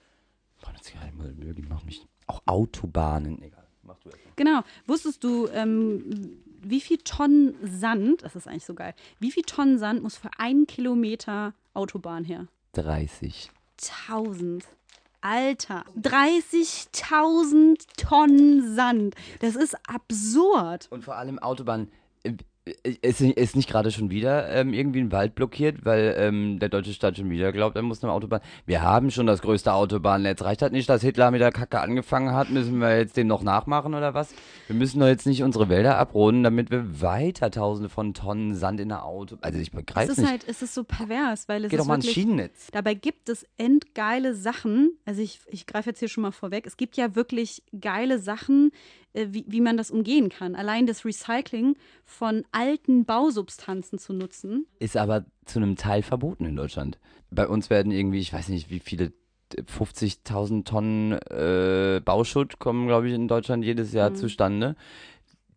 Ich 0.56 0.62
brauche 0.62 0.74
eine 0.74 0.82
Zigarette, 0.82 1.16
Mögi 1.16 1.62
macht 1.62 1.86
mich. 1.86 2.06
Auch 2.26 2.42
Autobahnen, 2.46 3.40
egal. 3.42 3.68
Genau. 4.36 4.60
Wusstest 4.86 5.24
du, 5.24 5.48
ähm, 5.48 6.38
wie 6.60 6.80
viel 6.80 6.98
Tonnen 6.98 7.54
Sand, 7.62 8.22
das 8.22 8.36
ist 8.36 8.46
eigentlich 8.46 8.64
so 8.64 8.74
geil, 8.74 8.94
wie 9.18 9.30
viel 9.30 9.44
Tonnen 9.44 9.78
Sand 9.78 10.02
muss 10.02 10.16
für 10.16 10.30
einen 10.38 10.66
Kilometer 10.66 11.54
Autobahn 11.74 12.24
her? 12.24 12.46
30. 12.74 13.50
1000. 14.08 14.64
Alter, 15.20 15.84
30.000 16.00 17.84
Tonnen 17.96 18.74
Sand. 18.76 19.14
Das 19.40 19.56
ist 19.56 19.76
absurd. 19.88 20.86
Und 20.90 21.04
vor 21.04 21.16
allem 21.16 21.38
Autobahn. 21.40 21.90
Äh, 22.84 22.94
Ist, 23.02 23.20
ist 23.20 23.56
nicht 23.56 23.68
gerade 23.68 23.90
schon 23.90 24.10
wieder 24.10 24.48
ähm, 24.50 24.72
irgendwie 24.72 25.00
ein 25.00 25.12
Wald 25.12 25.34
blockiert, 25.34 25.84
weil 25.84 26.14
ähm, 26.18 26.58
der 26.58 26.68
deutsche 26.68 26.92
Staat 26.92 27.16
schon 27.16 27.30
wieder 27.30 27.52
glaubt, 27.52 27.76
er 27.76 27.82
muss 27.82 28.02
eine 28.02 28.12
Autobahn. 28.12 28.40
Wir 28.66 28.82
haben 28.82 29.10
schon 29.10 29.26
das 29.26 29.42
größte 29.42 29.72
Autobahnnetz. 29.72 30.42
Reicht 30.42 30.62
das 30.62 30.70
nicht, 30.72 30.88
dass 30.88 31.02
Hitler 31.02 31.30
mit 31.30 31.40
der 31.40 31.52
Kacke 31.52 31.80
angefangen 31.80 32.32
hat? 32.32 32.50
Müssen 32.50 32.78
wir 32.80 32.98
jetzt 32.98 33.16
dem 33.16 33.26
noch 33.26 33.42
nachmachen 33.42 33.94
oder 33.94 34.14
was? 34.14 34.34
Wir 34.66 34.76
müssen 34.76 35.00
doch 35.00 35.06
jetzt 35.06 35.26
nicht 35.26 35.42
unsere 35.42 35.68
Wälder 35.68 35.98
abroden, 35.98 36.42
damit 36.42 36.70
wir 36.70 37.00
weiter 37.00 37.50
Tausende 37.50 37.88
von 37.88 38.14
Tonnen 38.14 38.54
Sand 38.54 38.80
in 38.80 38.88
der 38.88 39.04
Auto. 39.04 39.36
Also 39.40 39.58
ich 39.58 39.68
Es 39.68 39.74
begreife 39.74 40.12
ist 40.12 40.18
nicht. 40.18 40.30
halt, 40.30 40.44
es 40.46 40.62
ist 40.62 40.74
so 40.74 40.84
pervers, 40.84 41.48
weil 41.48 41.64
es 41.64 41.70
Geh 41.70 41.76
ist 41.76 41.80
doch 41.82 41.86
mal 41.88 41.96
wirklich, 41.96 42.12
Schienennetz. 42.14 42.68
Dabei 42.72 42.94
gibt 42.94 43.28
es 43.28 43.46
endgeile 43.56 44.34
Sachen. 44.34 44.92
Also 45.04 45.22
ich, 45.22 45.40
ich 45.48 45.66
greife 45.66 45.90
jetzt 45.90 45.98
hier 45.98 46.08
schon 46.08 46.22
mal 46.22 46.32
vorweg. 46.32 46.66
Es 46.66 46.76
gibt 46.76 46.96
ja 46.96 47.14
wirklich 47.14 47.62
geile 47.80 48.18
Sachen, 48.18 48.70
äh, 48.70 49.07
wie, 49.14 49.44
wie 49.48 49.60
man 49.60 49.76
das 49.76 49.90
umgehen 49.90 50.28
kann. 50.28 50.54
Allein 50.54 50.86
das 50.86 51.04
Recycling 51.04 51.76
von 52.04 52.44
alten 52.52 53.04
Bausubstanzen 53.04 53.98
zu 53.98 54.12
nutzen. 54.12 54.66
Ist 54.78 54.96
aber 54.96 55.24
zu 55.44 55.58
einem 55.58 55.76
Teil 55.76 56.02
verboten 56.02 56.44
in 56.44 56.56
Deutschland. 56.56 56.98
Bei 57.30 57.46
uns 57.46 57.70
werden 57.70 57.92
irgendwie, 57.92 58.18
ich 58.20 58.32
weiß 58.32 58.48
nicht, 58.48 58.70
wie 58.70 58.80
viele 58.80 59.12
50.000 59.54 60.64
Tonnen 60.64 61.12
äh, 61.12 62.00
Bauschutt 62.04 62.58
kommen, 62.58 62.86
glaube 62.86 63.08
ich, 63.08 63.14
in 63.14 63.28
Deutschland 63.28 63.64
jedes 63.64 63.92
Jahr 63.92 64.10
Mhm. 64.10 64.14
zustande. 64.16 64.76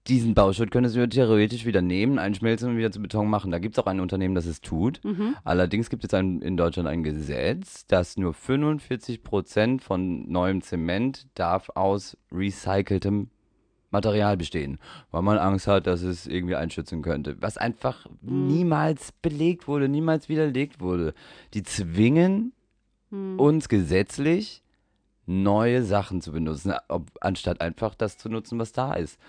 Diesen 0.08 0.34
Bauschutt 0.34 0.72
könntest 0.72 0.96
du 0.96 1.08
theoretisch 1.08 1.66
wieder 1.66 1.84
nehmen, 1.84 2.18
einschmelzen 2.18 2.70
und 2.72 2.78
wieder 2.78 2.92
zu 2.92 3.02
Beton 3.02 3.30
machen. 3.30 3.52
Da 3.52 3.60
gibt 3.60 3.76
es 3.78 3.84
auch 3.84 3.86
ein 3.88 4.00
Unternehmen, 4.00 4.34
das 4.34 4.48
es 4.48 4.60
tut. 4.62 5.00
Mhm. 5.04 5.36
Allerdings 5.44 5.92
gibt 5.92 6.04
es 6.04 6.14
ein, 6.16 6.42
in 6.42 6.58
Deutschland 6.58 6.90
ein 6.90 7.04
Gesetz, 7.04 7.86
dass 7.86 8.18
nur 8.18 8.34
45 8.34 9.24
Prozent 9.24 9.84
von 9.84 10.28
neuem 10.32 10.62
Zement 10.62 11.28
darf 11.36 11.70
aus 11.76 12.18
recyceltem 12.32 13.30
Material 13.92 14.38
bestehen, 14.38 14.80
weil 15.12 15.22
man 15.22 15.38
Angst 15.38 15.68
hat, 15.68 15.86
dass 15.88 16.02
es 16.02 16.26
irgendwie 16.28 16.56
einschützen 16.56 17.02
könnte. 17.02 17.36
Was 17.42 17.58
einfach 17.58 18.08
niemals 18.22 19.12
belegt 19.22 19.68
wurde, 19.68 19.88
niemals 19.90 20.30
widerlegt 20.30 20.80
wurde. 20.80 21.14
Die 21.54 21.64
zwingen 21.64 22.54
Hm. 23.12 23.38
uns 23.40 23.68
gesetzlich 23.68 24.64
neue 25.26 25.84
Sachen 25.84 26.22
zu 26.22 26.32
benutzen, 26.32 26.74
ob, 26.88 27.12
anstatt 27.22 27.62
einfach 27.62 27.94
das 27.96 28.18
zu 28.18 28.30
nutzen, 28.30 28.58
was 28.58 28.72
da 28.72 28.94
ist. 28.94 29.20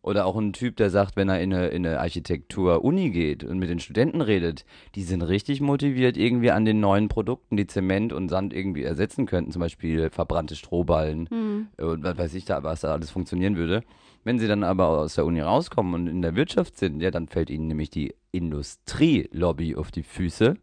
Oder 0.00 0.26
auch 0.26 0.36
ein 0.36 0.52
Typ, 0.52 0.76
der 0.76 0.90
sagt, 0.90 1.14
wenn 1.14 1.28
er 1.28 1.40
in 1.40 1.54
eine, 1.54 1.68
in 1.68 1.86
eine 1.86 2.00
Architektur-Uni 2.00 3.10
geht 3.10 3.44
und 3.44 3.58
mit 3.58 3.68
den 3.68 3.78
Studenten 3.78 4.20
redet, 4.20 4.64
die 4.96 5.02
sind 5.04 5.22
richtig 5.22 5.60
motiviert 5.60 6.16
irgendwie 6.16 6.50
an 6.50 6.64
den 6.64 6.80
neuen 6.80 7.08
Produkten, 7.08 7.56
die 7.56 7.68
Zement 7.68 8.12
und 8.12 8.28
Sand 8.28 8.52
irgendwie 8.52 8.82
ersetzen 8.82 9.26
könnten, 9.26 9.52
zum 9.52 9.60
Beispiel 9.60 10.10
verbrannte 10.10 10.56
Strohballen 10.56 11.28
Hm. 11.28 11.66
und 11.78 12.02
was 12.02 12.18
weiß 12.18 12.34
ich 12.34 12.44
da, 12.44 12.62
was 12.64 12.80
da 12.80 12.92
alles 12.92 13.10
funktionieren 13.10 13.56
würde. 13.56 13.82
Wenn 14.24 14.38
sie 14.38 14.46
dann 14.46 14.62
aber 14.62 14.88
aus 14.88 15.14
der 15.16 15.26
Uni 15.26 15.40
rauskommen 15.40 15.94
und 15.94 16.06
in 16.06 16.22
der 16.22 16.36
Wirtschaft 16.36 16.78
sind, 16.78 17.00
ja, 17.00 17.10
dann 17.10 17.28
fällt 17.28 17.50
ihnen 17.50 17.66
nämlich 17.66 17.90
die 17.90 18.14
Industrielobby 18.30 19.76
auf 19.76 19.90
die 19.90 20.04
Füße, 20.04 20.56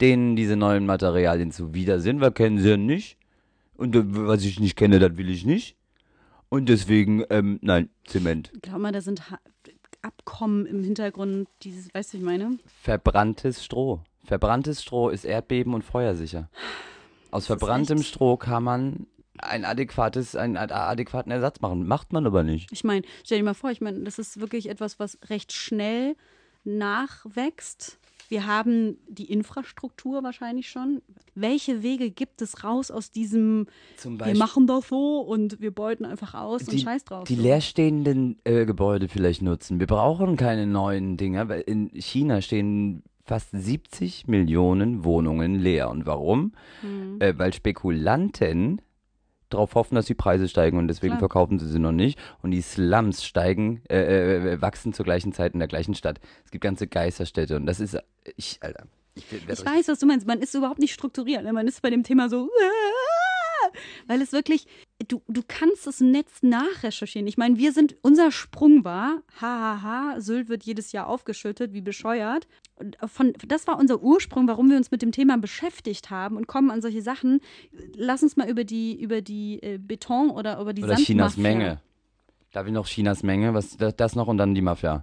denen 0.00 0.36
diese 0.36 0.56
neuen 0.56 0.86
Materialien 0.86 1.52
zuwider 1.52 2.00
sind, 2.00 2.20
weil 2.20 2.32
kennen 2.32 2.58
sie 2.58 2.70
ja 2.70 2.76
nicht. 2.76 3.18
Und 3.76 3.94
was 4.16 4.44
ich 4.44 4.58
nicht 4.58 4.76
kenne, 4.76 4.98
das 4.98 5.16
will 5.16 5.28
ich 5.28 5.44
nicht. 5.44 5.76
Und 6.48 6.68
deswegen, 6.68 7.24
ähm, 7.30 7.58
nein, 7.62 7.90
Zement. 8.06 8.50
Glaub 8.62 8.78
mal, 8.78 8.92
da 8.92 9.00
sind 9.00 9.30
ha 9.30 9.38
Abkommen 10.00 10.64
im 10.64 10.84
Hintergrund, 10.84 11.48
dieses, 11.62 11.92
weißt 11.92 12.12
du, 12.12 12.18
ich 12.18 12.22
meine? 12.22 12.58
Verbranntes 12.66 13.64
Stroh. 13.64 14.00
Verbranntes 14.24 14.80
Stroh 14.80 15.08
ist 15.08 15.24
erdbeben- 15.24 15.74
und 15.74 15.82
feuersicher. 15.82 16.48
Aus 17.32 17.46
verbranntem 17.46 18.02
Stroh 18.02 18.36
kann 18.36 18.62
man 18.62 19.06
ein 19.40 19.64
adäquates, 19.64 20.36
einen 20.36 20.56
ad- 20.56 20.72
adäquaten 20.74 21.30
Ersatz 21.32 21.60
machen. 21.60 21.86
Macht 21.86 22.12
man 22.12 22.26
aber 22.26 22.42
nicht. 22.42 22.70
Ich 22.72 22.84
meine, 22.84 23.02
stell 23.24 23.38
dir 23.38 23.44
mal 23.44 23.54
vor, 23.54 23.70
ich 23.70 23.80
meine, 23.80 24.00
das 24.00 24.18
ist 24.18 24.40
wirklich 24.40 24.68
etwas, 24.68 24.98
was 24.98 25.18
recht 25.28 25.52
schnell 25.52 26.16
nachwächst. 26.64 27.98
Wir 28.30 28.46
haben 28.46 28.98
die 29.08 29.32
Infrastruktur 29.32 30.22
wahrscheinlich 30.22 30.68
schon. 30.68 31.00
Welche 31.34 31.82
Wege 31.82 32.10
gibt 32.10 32.42
es 32.42 32.62
raus 32.62 32.90
aus 32.90 33.10
diesem, 33.10 33.66
Zum 33.96 34.20
wir 34.20 34.36
machen 34.36 34.66
das 34.66 34.88
so 34.88 35.20
und 35.20 35.60
wir 35.62 35.70
beuten 35.70 36.04
einfach 36.04 36.34
aus 36.34 36.62
und 36.62 36.72
die, 36.72 36.78
scheiß 36.80 37.04
drauf. 37.04 37.24
die 37.26 37.36
so. 37.36 37.42
leerstehenden 37.42 38.38
äh, 38.44 38.66
Gebäude 38.66 39.08
vielleicht 39.08 39.40
nutzen. 39.40 39.80
Wir 39.80 39.86
brauchen 39.86 40.36
keine 40.36 40.66
neuen 40.66 41.16
Dinger, 41.16 41.48
weil 41.48 41.62
in 41.62 41.88
China 41.94 42.42
stehen 42.42 43.02
fast 43.24 43.48
70 43.52 44.26
Millionen 44.26 45.04
Wohnungen 45.04 45.54
leer. 45.54 45.88
Und 45.88 46.04
warum? 46.04 46.52
Hm. 46.82 47.16
Äh, 47.20 47.32
weil 47.38 47.54
Spekulanten 47.54 48.82
darauf 49.50 49.74
hoffen, 49.74 49.94
dass 49.94 50.06
die 50.06 50.14
Preise 50.14 50.48
steigen 50.48 50.78
und 50.78 50.88
deswegen 50.88 51.12
Klar. 51.12 51.20
verkaufen 51.20 51.58
sie 51.58 51.68
sie 51.68 51.78
noch 51.78 51.92
nicht. 51.92 52.18
Und 52.42 52.50
die 52.52 52.60
Slums 52.62 53.24
steigen, 53.24 53.82
äh, 53.88 54.36
äh, 54.54 54.60
wachsen 54.62 54.92
zur 54.92 55.04
gleichen 55.04 55.32
Zeit 55.32 55.52
in 55.54 55.58
der 55.58 55.68
gleichen 55.68 55.94
Stadt. 55.94 56.20
Es 56.44 56.50
gibt 56.50 56.62
ganze 56.64 56.86
Geisterstädte 56.86 57.56
und 57.56 57.66
das 57.66 57.80
ist, 57.80 57.94
äh, 57.94 58.02
ich, 58.36 58.58
Alter. 58.60 58.86
Ich, 59.14 59.24
Ich 59.32 59.64
weiß, 59.66 59.88
was 59.88 59.98
du 59.98 60.06
meinst. 60.06 60.26
Man 60.26 60.40
ist 60.40 60.54
überhaupt 60.54 60.78
nicht 60.78 60.92
strukturiert. 60.94 61.42
ne? 61.42 61.52
Man 61.52 61.66
ist 61.66 61.82
bei 61.82 61.90
dem 61.90 62.04
Thema 62.04 62.28
so, 62.28 62.48
weil 64.06 64.22
es 64.22 64.32
wirklich, 64.32 64.66
du, 65.06 65.22
du 65.28 65.42
kannst 65.46 65.86
das 65.86 66.00
Netz 66.00 66.42
nachrecherchieren. 66.42 67.26
Ich 67.26 67.36
meine, 67.36 67.58
wir 67.58 67.72
sind, 67.72 67.96
unser 68.02 68.30
Sprung 68.30 68.84
war, 68.84 69.22
hahaha, 69.40 70.20
Sylt 70.20 70.48
wird 70.48 70.64
jedes 70.64 70.92
Jahr 70.92 71.06
aufgeschüttet, 71.08 71.72
wie 71.72 71.80
bescheuert. 71.80 72.46
Und 72.76 72.96
von, 73.06 73.32
das 73.46 73.66
war 73.66 73.78
unser 73.78 74.02
Ursprung, 74.02 74.46
warum 74.48 74.70
wir 74.70 74.76
uns 74.76 74.90
mit 74.90 75.02
dem 75.02 75.12
Thema 75.12 75.38
beschäftigt 75.38 76.10
haben 76.10 76.36
und 76.36 76.46
kommen 76.46 76.70
an 76.70 76.80
solche 76.80 77.02
Sachen. 77.02 77.40
Lass 77.94 78.22
uns 78.22 78.36
mal 78.36 78.48
über 78.48 78.64
die, 78.64 79.00
über 79.00 79.20
die 79.20 79.62
äh, 79.62 79.78
Beton 79.78 80.30
oder 80.30 80.60
über 80.60 80.72
die 80.72 80.84
Oder 80.84 80.96
Chinas 80.96 81.36
Menge. 81.36 81.80
Darf 82.52 82.66
ich 82.66 82.72
noch 82.72 82.86
Chinas 82.86 83.22
Menge? 83.22 83.54
Was 83.54 83.76
das, 83.76 83.96
das 83.96 84.14
noch 84.14 84.28
und 84.28 84.38
dann 84.38 84.54
die 84.54 84.62
Mafia. 84.62 85.02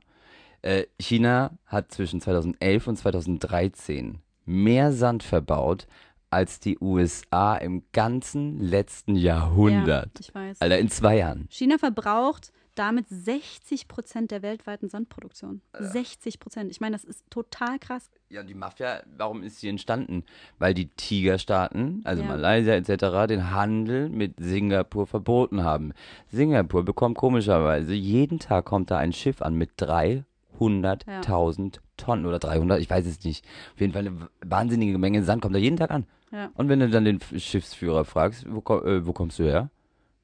Äh, 0.62 0.86
China 1.00 1.52
hat 1.66 1.92
zwischen 1.92 2.22
2011 2.22 2.88
und 2.88 2.96
2013 2.98 4.20
mehr 4.46 4.92
Sand 4.92 5.24
verbaut 5.24 5.88
als 6.30 6.60
die 6.60 6.78
USA 6.80 7.56
im 7.56 7.84
ganzen 7.94 8.60
letzten 8.60 9.16
Jahrhundert. 9.16 10.12
Ja, 10.16 10.20
ich 10.20 10.36
weiß. 10.36 10.62
Alter, 10.62 10.80
in 10.80 10.90
zwei 10.90 11.18
Jahren. 11.18 11.48
China 11.50 11.78
verbraucht 11.78 12.52
damit 12.76 13.08
60 13.08 13.88
Prozent 13.88 14.32
der 14.32 14.42
weltweiten 14.42 14.90
Sandproduktion. 14.90 15.62
60 15.80 16.40
Prozent. 16.40 16.70
Ich 16.72 16.82
meine, 16.82 16.96
das 16.96 17.06
ist 17.06 17.24
total 17.30 17.80
krass. 17.80 18.10
Ja, 18.30 18.44
die 18.44 18.54
Mafia, 18.54 19.02
warum 19.18 19.44
ist 19.44 19.62
sie 19.62 19.70
entstanden? 19.70 20.26
Weil 20.60 20.74
die 20.74 20.88
Tigerstaaten, 20.90 22.02
also 22.04 22.22
Ja. 22.22 22.28
Malaysia 22.28 22.74
etc., 22.74 23.28
den 23.30 23.52
Handel 23.52 24.10
mit 24.10 24.34
Singapur 24.40 25.08
verboten 25.08 25.64
haben. 25.64 25.94
Singapur 26.28 26.84
bekommt 26.84 27.18
komischerweise, 27.18 27.94
jeden 27.94 28.40
Tag 28.40 28.66
kommt 28.66 28.92
da 28.92 28.98
ein 28.98 29.14
Schiff 29.14 29.42
an 29.42 29.56
mit 29.56 29.72
300.000 29.82 31.80
Tonnen 32.06 32.26
oder 32.28 32.38
300, 32.40 32.80
ich 32.80 32.90
weiß 32.90 33.06
es 33.08 33.24
nicht. 33.24 33.44
Auf 33.74 33.82
jeden 33.82 33.94
Fall 33.94 34.08
eine 34.08 34.30
wahnsinnige 34.46 34.98
Menge 35.00 35.24
Sand 35.24 35.42
kommt 35.42 35.56
da 35.56 35.60
jeden 35.60 35.78
Tag 35.78 35.90
an. 35.92 36.06
Ja. 36.32 36.50
Und 36.54 36.70
wenn 36.70 36.80
du 36.80 36.90
dann 36.90 37.06
den 37.06 37.20
Schiffsführer 37.36 38.06
fragst, 38.06 38.46
wo, 38.52 38.62
ko- 38.62 38.84
äh, 38.84 39.06
wo 39.08 39.14
kommst 39.14 39.40
du 39.40 39.44
her? 39.44 39.70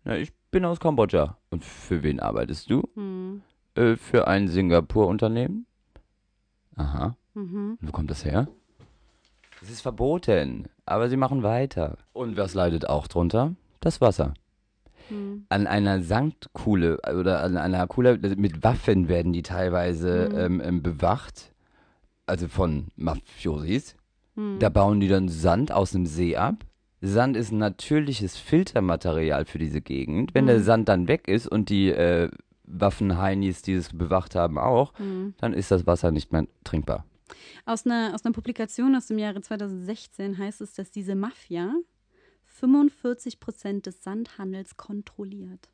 Na, 0.03 0.17
ich 0.17 0.31
bin 0.51 0.63
aus 0.65 0.79
Kambodscha. 0.79 1.37
Und 1.49 1.63
für 1.65 2.03
wen 2.03 2.19
arbeitest 2.19 2.69
du? 2.69 2.83
Hm. 2.95 3.41
Äh, 3.75 3.95
für 3.95 4.27
ein 4.27 4.47
Singapur-Unternehmen? 4.47 5.65
Aha. 6.75 7.15
Mhm. 7.33 7.77
Und 7.81 7.87
wo 7.87 7.91
kommt 7.91 8.11
das 8.11 8.25
her? 8.25 8.47
Es 9.61 9.69
ist 9.69 9.81
verboten, 9.81 10.67
aber 10.85 11.09
sie 11.09 11.17
machen 11.17 11.43
weiter. 11.43 11.97
Und 12.13 12.35
was 12.37 12.53
leidet 12.53 12.89
auch 12.89 13.07
drunter? 13.07 13.53
Das 13.79 14.01
Wasser. 14.01 14.33
Hm. 15.09 15.45
An 15.49 15.67
einer 15.67 16.01
Sandkuhle 16.01 16.97
oder 17.17 17.43
an 17.43 17.57
einer 17.57 17.85
Kuhle 17.87 18.17
mit 18.37 18.63
Waffen 18.63 19.07
werden 19.07 19.33
die 19.33 19.43
teilweise 19.43 20.29
Mhm. 20.49 20.61
ähm, 20.61 20.83
bewacht. 20.83 21.50
Also 22.25 22.47
von 22.47 22.87
Mafiosis. 22.95 23.95
Hm. 24.35 24.57
Da 24.59 24.69
bauen 24.69 24.99
die 24.99 25.07
dann 25.07 25.27
Sand 25.29 25.71
aus 25.71 25.91
dem 25.91 26.05
See 26.05 26.35
ab. 26.37 26.65
Sand 27.01 27.35
ist 27.35 27.51
ein 27.51 27.57
natürliches 27.57 28.37
Filtermaterial 28.37 29.45
für 29.45 29.57
diese 29.57 29.81
Gegend. 29.81 30.33
Wenn 30.35 30.45
der 30.45 30.59
Mhm. 30.59 30.63
Sand 30.63 30.89
dann 30.89 31.07
weg 31.07 31.27
ist 31.27 31.47
und 31.47 31.69
die 31.69 31.89
äh, 31.89 32.29
Waffenheinis, 32.63 33.63
die 33.63 33.73
es 33.73 33.89
bewacht 33.89 34.35
haben, 34.35 34.57
auch, 34.57 34.93
Hm. 34.97 35.33
dann 35.37 35.53
ist 35.53 35.71
das 35.71 35.87
Wasser 35.87 36.11
nicht 36.11 36.31
mehr 36.31 36.45
trinkbar. 36.63 37.05
Aus 37.65 37.85
einer, 37.85 38.13
aus 38.13 38.23
einer 38.23 38.33
Publikation 38.33 38.95
aus 38.95 39.07
dem 39.07 39.17
Jahre 39.17 39.41
2016 39.41 40.37
heißt 40.37 40.61
es, 40.61 40.73
dass 40.73 40.91
diese 40.91 41.15
Mafia 41.15 41.73
45 42.45 43.39
Prozent 43.39 43.85
des 43.87 44.03
Sandhandels 44.03 44.77
kontrolliert. 44.77 45.69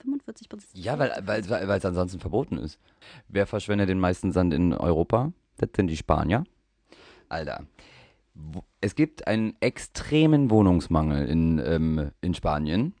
45 0.00 0.48
Prozent. 0.48 0.70
Ja, 0.74 0.98
weil 0.98 1.10
weil 1.24 1.48
weil 1.48 1.78
es 1.78 1.84
ansonsten 1.84 2.20
verboten 2.20 2.58
ist. 2.58 2.78
Wer 3.28 3.46
verschwendet 3.46 3.88
den 3.88 3.98
meisten 3.98 4.30
Sand 4.30 4.52
in 4.54 4.72
Europa? 4.74 5.32
Das 5.58 5.70
sind 5.74 5.88
die 5.88 5.96
Spanier. 5.96 6.44
Alter. 7.28 7.66
Es 8.80 8.94
gibt 8.94 9.26
einen 9.26 9.56
extremen 9.60 10.50
Wohnungsmangel 10.50 11.26
in, 11.26 11.58
ähm, 11.64 12.10
in 12.20 12.34
Spanien. 12.34 12.94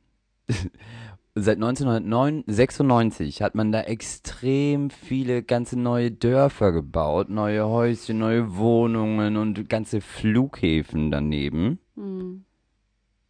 Seit 1.38 1.56
1996 1.56 3.42
hat 3.42 3.54
man 3.54 3.70
da 3.70 3.82
extrem 3.82 4.88
viele 4.88 5.42
ganze 5.42 5.78
neue 5.78 6.10
Dörfer 6.10 6.72
gebaut, 6.72 7.28
neue 7.28 7.68
Häuschen, 7.68 8.18
neue 8.18 8.56
Wohnungen 8.56 9.36
und 9.36 9.68
ganze 9.68 10.00
Flughäfen 10.00 11.10
daneben. 11.10 11.78
Hm. 11.94 12.05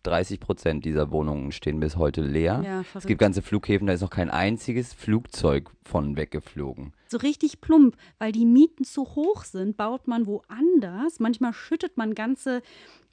30 0.07 0.41
Prozent 0.41 0.85
dieser 0.85 1.11
Wohnungen 1.11 1.53
stehen 1.53 1.81
bis 1.81 1.97
heute 1.97 2.23
leer. 2.23 2.63
Ja, 2.65 2.85
Es 2.95 3.07
gibt 3.07 3.21
ganze 3.21 3.43
Flughäfen, 3.43 3.87
da 3.87 3.93
ist 3.93 4.01
noch 4.03 4.11
kein 4.11 4.31
einziges 4.31 4.93
Flugzeug 4.93 5.71
von 5.85 6.17
weggeflogen. 6.17 6.93
So 7.09 7.19
richtig 7.19 7.61
plump, 7.61 7.97
weil 8.19 8.33
die 8.33 8.47
Mieten 8.47 8.85
zu 8.85 9.05
hoch 9.05 9.45
sind, 9.45 9.77
baut 9.77 10.07
man 10.09 10.27
woanders. 10.27 11.21
Manchmal 11.21 11.53
schüttet 11.53 11.97
man 11.97 12.15
ganze 12.15 12.63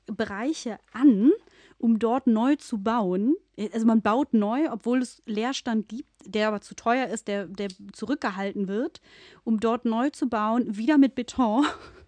Bereiche 0.05 0.77
an, 0.91 1.31
um 1.77 1.99
dort 1.99 2.27
neu 2.27 2.55
zu 2.55 2.77
bauen. 2.77 3.35
Also 3.73 3.85
man 3.85 4.01
baut 4.01 4.33
neu, 4.33 4.69
obwohl 4.71 5.01
es 5.01 5.21
Leerstand 5.25 5.89
gibt, 5.89 6.09
der 6.25 6.47
aber 6.47 6.61
zu 6.61 6.75
teuer 6.75 7.07
ist, 7.07 7.27
der, 7.27 7.45
der 7.47 7.67
zurückgehalten 7.91 8.67
wird, 8.67 9.01
um 9.43 9.59
dort 9.59 9.85
neu 9.85 10.09
zu 10.09 10.27
bauen, 10.27 10.75
wieder 10.75 10.97
mit 10.97 11.15
Beton, 11.15 11.65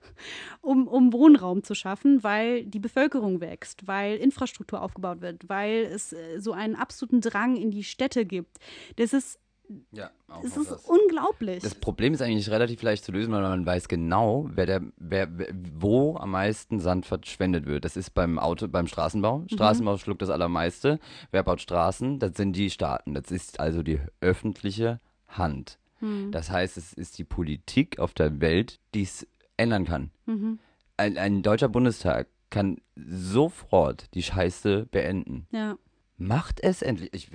um, 0.62 0.88
um 0.88 1.14
Wohnraum 1.14 1.64
zu 1.64 1.76
schaffen, 1.76 2.24
weil 2.24 2.66
die 2.66 2.80
Bevölkerung 2.80 3.42
wächst, 3.42 3.88
weil 3.88 4.18
Infrastruktur 4.18 4.82
aufgebaut 4.82 5.22
wird, 5.22 5.48
weil 5.50 5.84
es 5.84 6.14
äh, 6.14 6.40
so 6.40 6.54
einen 6.54 6.76
absoluten 6.76 7.22
Drang 7.22 7.56
in 7.56 7.72
die 7.72 7.84
Städte 7.84 8.26
gibt. 8.26 8.58
Das 8.98 9.14
ist, 9.14 9.40
Ja, 9.92 10.12
auch 10.28 10.42
das 10.44 10.58
ist 10.58 10.72
unglaublich. 10.88 11.64
Das 11.64 11.76
Problem 11.76 12.14
ist 12.14 12.22
eigentlich 12.22 12.50
relativ 12.50 12.82
leicht 12.82 13.04
zu 13.04 13.12
lösen, 13.12 13.34
weil 13.34 13.42
man 13.42 13.66
weiß 13.66 13.88
genau, 13.88 14.48
wer 14.54 14.66
der, 14.66 14.82
wer, 14.98 15.28
wo 15.74 16.18
am 16.18 16.32
meisten 16.32 16.80
Sand 16.80 17.06
verschwendet 17.06 17.66
wird. 17.66 17.86
Das 17.86 17.98
ist 17.98 18.12
beim 18.14 18.38
Auto, 18.38 18.68
beim 18.68 18.88
Straßenbau. 18.88 19.40
Mhm. 19.40 19.50
Straßenbau 19.50 19.98
schluckt 19.98 20.22
das 20.22 20.30
allermeiste. 20.30 21.00
Wer 21.32 21.44
baut 21.44 21.62
Straßen? 21.62 22.20
Das 22.20 22.36
sind 22.36 22.54
die 22.54 22.70
Staaten. 22.70 23.14
Das 23.14 23.32
ist 23.32 23.60
also 23.60 23.82
die 23.82 24.00
öffentliche 24.22 25.00
Hand. 25.28 25.80
Hm. 26.00 26.32
Das 26.32 26.50
heißt, 26.52 26.78
es 26.78 26.94
ist 26.94 27.18
die 27.18 27.24
Politik 27.24 28.00
auf 28.00 28.14
der 28.14 28.42
Welt, 28.42 28.80
die 28.94 29.04
es 29.04 29.26
ändern 29.58 29.86
kann. 29.86 30.12
Mhm. 30.26 30.60
Ein, 30.98 31.18
ein 31.18 31.44
deutscher 31.44 31.70
Bundestag 31.70 32.28
kann 32.50 32.78
sofort 32.96 34.14
die 34.14 34.24
Scheiße 34.24 34.88
beenden. 34.92 35.48
Ja. 35.52 35.78
Macht 36.18 36.62
es 36.64 36.82
endlich. 36.82 37.14
Ich, 37.14 37.30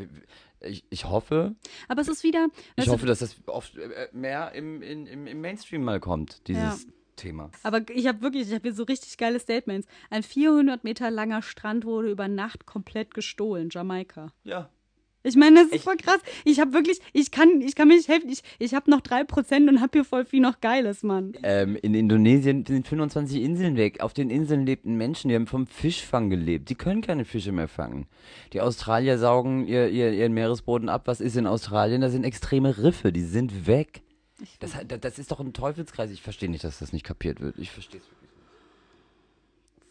ich, 0.61 0.85
ich 0.89 1.05
hoffe, 1.05 1.55
Aber 1.89 2.01
es 2.01 2.09
ist 2.09 2.23
wieder. 2.23 2.49
ich 2.77 2.87
du, 2.87 2.93
hoffe, 2.93 3.07
dass 3.07 3.19
das 3.19 3.37
oft 3.47 3.77
äh, 3.77 4.09
mehr 4.13 4.53
im, 4.53 4.81
im, 4.81 5.27
im 5.27 5.41
Mainstream 5.41 5.85
mal 5.85 6.01
kommt, 6.01 6.49
dieses 6.49 6.87
Thema. 7.17 7.51
Aber 7.63 7.83
ich 7.91 8.07
habe 8.07 8.23
wirklich, 8.23 8.49
ich 8.49 8.55
habe 8.55 8.63
hier 8.63 8.75
so 8.75 8.85
richtig 8.85 9.19
geile 9.19 9.39
Statements. 9.39 9.87
Ein 10.09 10.23
400 10.23 10.85
Meter 10.85 11.11
langer 11.11 11.43
Strand 11.43 11.85
wurde 11.85 12.11
über 12.11 12.29
Nacht 12.29 12.65
komplett 12.65 13.13
gestohlen, 13.13 13.69
Jamaika. 13.71 14.33
Ja. 14.45 14.71
Ich 15.23 15.37
meine, 15.37 15.57
das 15.57 15.67
ist 15.67 15.75
Ich- 15.77 15.83
voll 15.83 15.97
krass. 15.97 16.19
Ich 16.45 16.61
habe 16.61 16.73
wirklich, 16.73 16.99
ich 17.13 17.31
kann, 17.31 17.61
ich 17.61 17.75
kann 17.75 17.89
mir 17.89 17.97
nicht 17.97 18.09
helfen. 18.09 18.31
Ich, 18.31 18.43
ich 18.59 18.75
habe 18.75 18.91
noch 18.91 19.01
3% 19.03 19.69
und 19.69 19.81
habe 19.81 19.91
hier 19.93 20.05
voll 20.05 20.25
viel 20.25 20.41
noch 20.41 20.61
Geiles, 20.61 21.03
Mann. 21.03 21.35
Ähm, 21.43 21.77
in 21.83 21.95
Indonesien 21.95 22.65
sind 22.65 22.89
25 22.89 23.43
Inseln 23.43 23.77
weg. 23.77 24.01
Auf 24.01 24.15
den 24.15 24.31
Inseln 24.31 24.65
lebten 24.65 24.97
Menschen, 24.97 25.29
die 25.29 25.35
haben 25.35 25.47
vom 25.47 25.67
Fischfang 25.67 26.31
gelebt. 26.31 26.71
Die 26.71 26.75
können 26.75 27.03
keine 27.03 27.25
Fische 27.27 27.53
mehr 27.53 27.69
fangen. 27.69 28.07
Die 28.55 28.61
Australier 28.63 29.19
saugen 29.19 29.67
ihr, 29.67 29.89
ihr, 29.89 30.13
ihren 30.13 30.33
Meeresboden 30.33 30.89
ab. 30.89 31.03
Was 31.07 31.21
ist 31.21 31.37
in 31.37 31.47
Australien? 31.47 32.01
Da 32.01 32.09
sind 32.09 32.25
extreme 32.25 32.79
Riffe, 32.79 33.13
die 33.13 33.23
sind 33.25 33.67
weg. 33.67 34.03
Das, 34.59 34.73
das 35.01 35.19
ist 35.19 35.31
doch 35.31 35.41
ein 35.41 35.53
Teufelskreis. 35.53 36.11
Ich 36.11 36.23
verstehe 36.23 36.51
nicht, 36.51 36.65
dass 36.65 36.79
das 36.79 36.95
nicht 36.95 37.05
kapiert 37.05 37.41
wird. 37.41 37.59
Ich 37.59 37.71
verstehe 37.71 38.01
es 38.01 38.07
wirklich. 38.07 38.20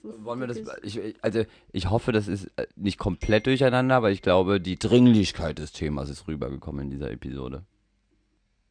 Wollen 0.03 0.39
wir 0.39 0.47
das, 0.47 0.59
ich, 0.83 0.99
also 1.21 1.43
ich 1.71 1.89
hoffe, 1.89 2.11
das 2.11 2.27
ist 2.27 2.45
äh, 2.55 2.67
nicht 2.75 2.97
komplett 2.97 3.47
durcheinander, 3.47 3.95
aber 3.95 4.11
ich 4.11 4.21
glaube, 4.21 4.61
die 4.61 4.77
Dringlichkeit 4.77 5.59
des 5.59 5.71
Themas 5.73 6.09
ist 6.09 6.27
rübergekommen 6.27 6.83
in 6.85 6.89
dieser 6.89 7.11
Episode. 7.11 7.63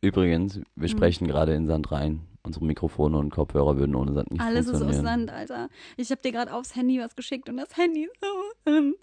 Übrigens, 0.00 0.60
wir 0.76 0.88
sprechen 0.88 1.26
gerade 1.26 1.54
in 1.54 1.66
Sand 1.66 1.90
rein. 1.92 2.20
Unsere 2.44 2.64
Mikrofone 2.64 3.18
und 3.18 3.30
Kopfhörer 3.30 3.76
würden 3.76 3.94
ohne 3.94 4.12
Sand 4.14 4.30
nicht 4.30 4.40
Alles 4.40 4.66
ist 4.66 4.74
aus 4.74 4.78
funktionieren. 4.78 5.26
Sand, 5.26 5.30
Alter. 5.30 5.68
Ich 5.96 6.10
habe 6.10 6.22
dir 6.22 6.32
gerade 6.32 6.54
aufs 6.54 6.76
Handy 6.76 6.98
was 7.00 7.14
geschickt 7.16 7.48
und 7.48 7.56
das 7.58 7.76
Handy 7.76 8.04
ist 8.04 8.16
so. 8.22 8.70
ähm, 8.72 8.94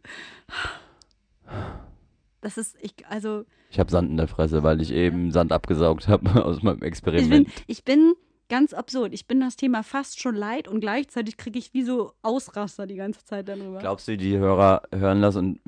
Das 2.42 2.58
ist, 2.58 2.76
ich, 2.82 2.94
also, 3.10 3.46
Ich 3.70 3.80
habe 3.80 3.92
Sand 3.92 4.10
in 4.10 4.18
der 4.18 4.28
Fresse, 4.28 4.64
weil 4.64 4.82
ich 4.82 4.92
eben 4.92 5.32
Sand 5.32 5.52
abgesaugt 5.52 6.08
habe 6.08 6.44
aus 6.46 6.64
meinem 6.64 6.76
ich 6.76 6.80
bin, 6.80 6.88
Experiment. 6.88 7.50
ich 7.68 7.84
bin 7.84 8.14
ganz 8.50 8.74
absurd. 8.74 9.14
Ich 9.14 9.28
bin 9.28 9.40
das 9.40 9.56
Thema 9.56 9.84
fast 9.84 10.20
schon 10.20 10.36
leid 10.36 10.68
und 10.68 10.80
gleichzeitig 10.80 11.38
kriege 11.38 11.60
ich 11.60 11.74
wie 11.74 11.84
so 11.84 12.14
Ausraster 12.22 12.88
die 12.88 12.96
ganze 12.96 13.24
Zeit 13.26 13.48
darüber. 13.48 13.80
Glaubst 13.80 14.08
du, 14.08 14.18
die 14.18 14.38
Hörer 14.38 14.84
hören 14.94 15.22
das 15.22 15.36
und, 15.36 15.60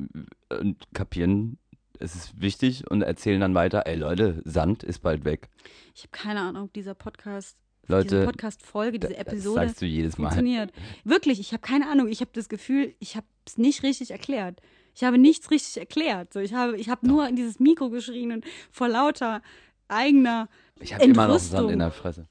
und 0.49 0.77
kapieren, 0.93 1.57
es 1.99 2.15
ist 2.15 2.39
wichtig 2.39 2.89
und 2.89 3.01
erzählen 3.01 3.41
dann 3.41 3.55
weiter, 3.55 3.83
ey 3.87 3.95
Leute, 3.95 4.41
Sand 4.45 4.83
ist 4.83 4.99
bald 4.99 5.25
weg. 5.25 5.49
Ich 5.95 6.03
habe 6.03 6.11
keine 6.11 6.41
Ahnung, 6.41 6.65
ob 6.65 6.73
dieser 6.73 6.93
Podcast, 6.93 7.57
Leute, 7.87 8.09
diese 8.09 8.25
Podcast-Folge, 8.25 8.99
diese 8.99 9.13
Das 9.13 9.21
Episode 9.27 9.65
sagst 9.67 9.81
du 9.81 9.85
jedes 9.85 10.17
Mal. 10.17 10.27
funktioniert. 10.29 10.71
Wirklich, 11.03 11.39
ich 11.39 11.53
habe 11.53 11.61
keine 11.61 11.89
Ahnung. 11.89 12.07
Ich 12.07 12.21
habe 12.21 12.31
das 12.33 12.49
Gefühl, 12.49 12.93
ich 12.99 13.15
habe 13.15 13.25
es 13.45 13.57
nicht 13.57 13.83
richtig 13.83 14.11
erklärt. 14.11 14.61
Ich 14.93 15.03
habe 15.03 15.17
nichts 15.17 15.51
richtig 15.51 15.77
erklärt. 15.77 16.33
So, 16.33 16.39
ich 16.39 16.53
habe, 16.53 16.77
ich 16.77 16.89
habe 16.89 17.07
nur 17.07 17.27
in 17.27 17.35
dieses 17.35 17.59
Mikro 17.59 17.89
geschrien 17.89 18.31
und 18.31 18.45
vor 18.71 18.87
lauter 18.87 19.41
eigener. 19.87 20.49
Ich 20.79 20.93
habe 20.93 21.03
immer 21.03 21.27
noch 21.27 21.39
Sand 21.39 21.71
in 21.71 21.79
der 21.79 21.91
Fresse. 21.91 22.27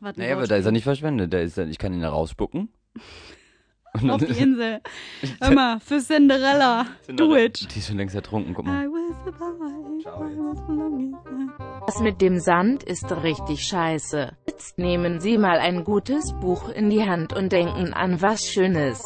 Warte, 0.00 0.20
Naja, 0.20 0.36
aber 0.36 0.46
da 0.46 0.56
ist 0.56 0.64
er 0.66 0.72
nicht 0.72 0.84
verschwendet. 0.84 1.32
Da 1.32 1.38
ist 1.40 1.58
er, 1.58 1.66
ich 1.66 1.78
kann 1.78 1.92
ihn 1.92 2.02
da 2.02 2.10
rausspucken. 2.10 2.68
Und 4.00 4.10
Auf 4.10 4.24
die 4.24 4.38
Insel. 4.38 4.80
Hör 5.40 5.50
mal, 5.54 5.80
für 5.84 5.98
Cinderella. 5.98 6.86
Do 7.08 7.34
it. 7.34 7.74
Die 7.74 7.78
ist 7.78 7.88
schon 7.88 7.96
längst 7.96 8.14
ertrunken, 8.14 8.54
guck 8.54 8.66
mal. 8.66 8.86
Das 11.86 11.98
mit 12.00 12.20
dem 12.20 12.38
Sand 12.38 12.84
ist 12.84 13.10
richtig 13.22 13.62
scheiße. 13.64 14.36
Jetzt 14.46 14.78
nehmen 14.78 15.20
Sie 15.20 15.38
mal 15.38 15.58
ein 15.58 15.84
gutes 15.84 16.34
Buch 16.34 16.68
in 16.68 16.90
die 16.90 17.02
Hand 17.08 17.32
und 17.32 17.50
denken 17.50 17.94
an 17.94 18.20
was 18.20 18.46
Schönes. 18.46 19.02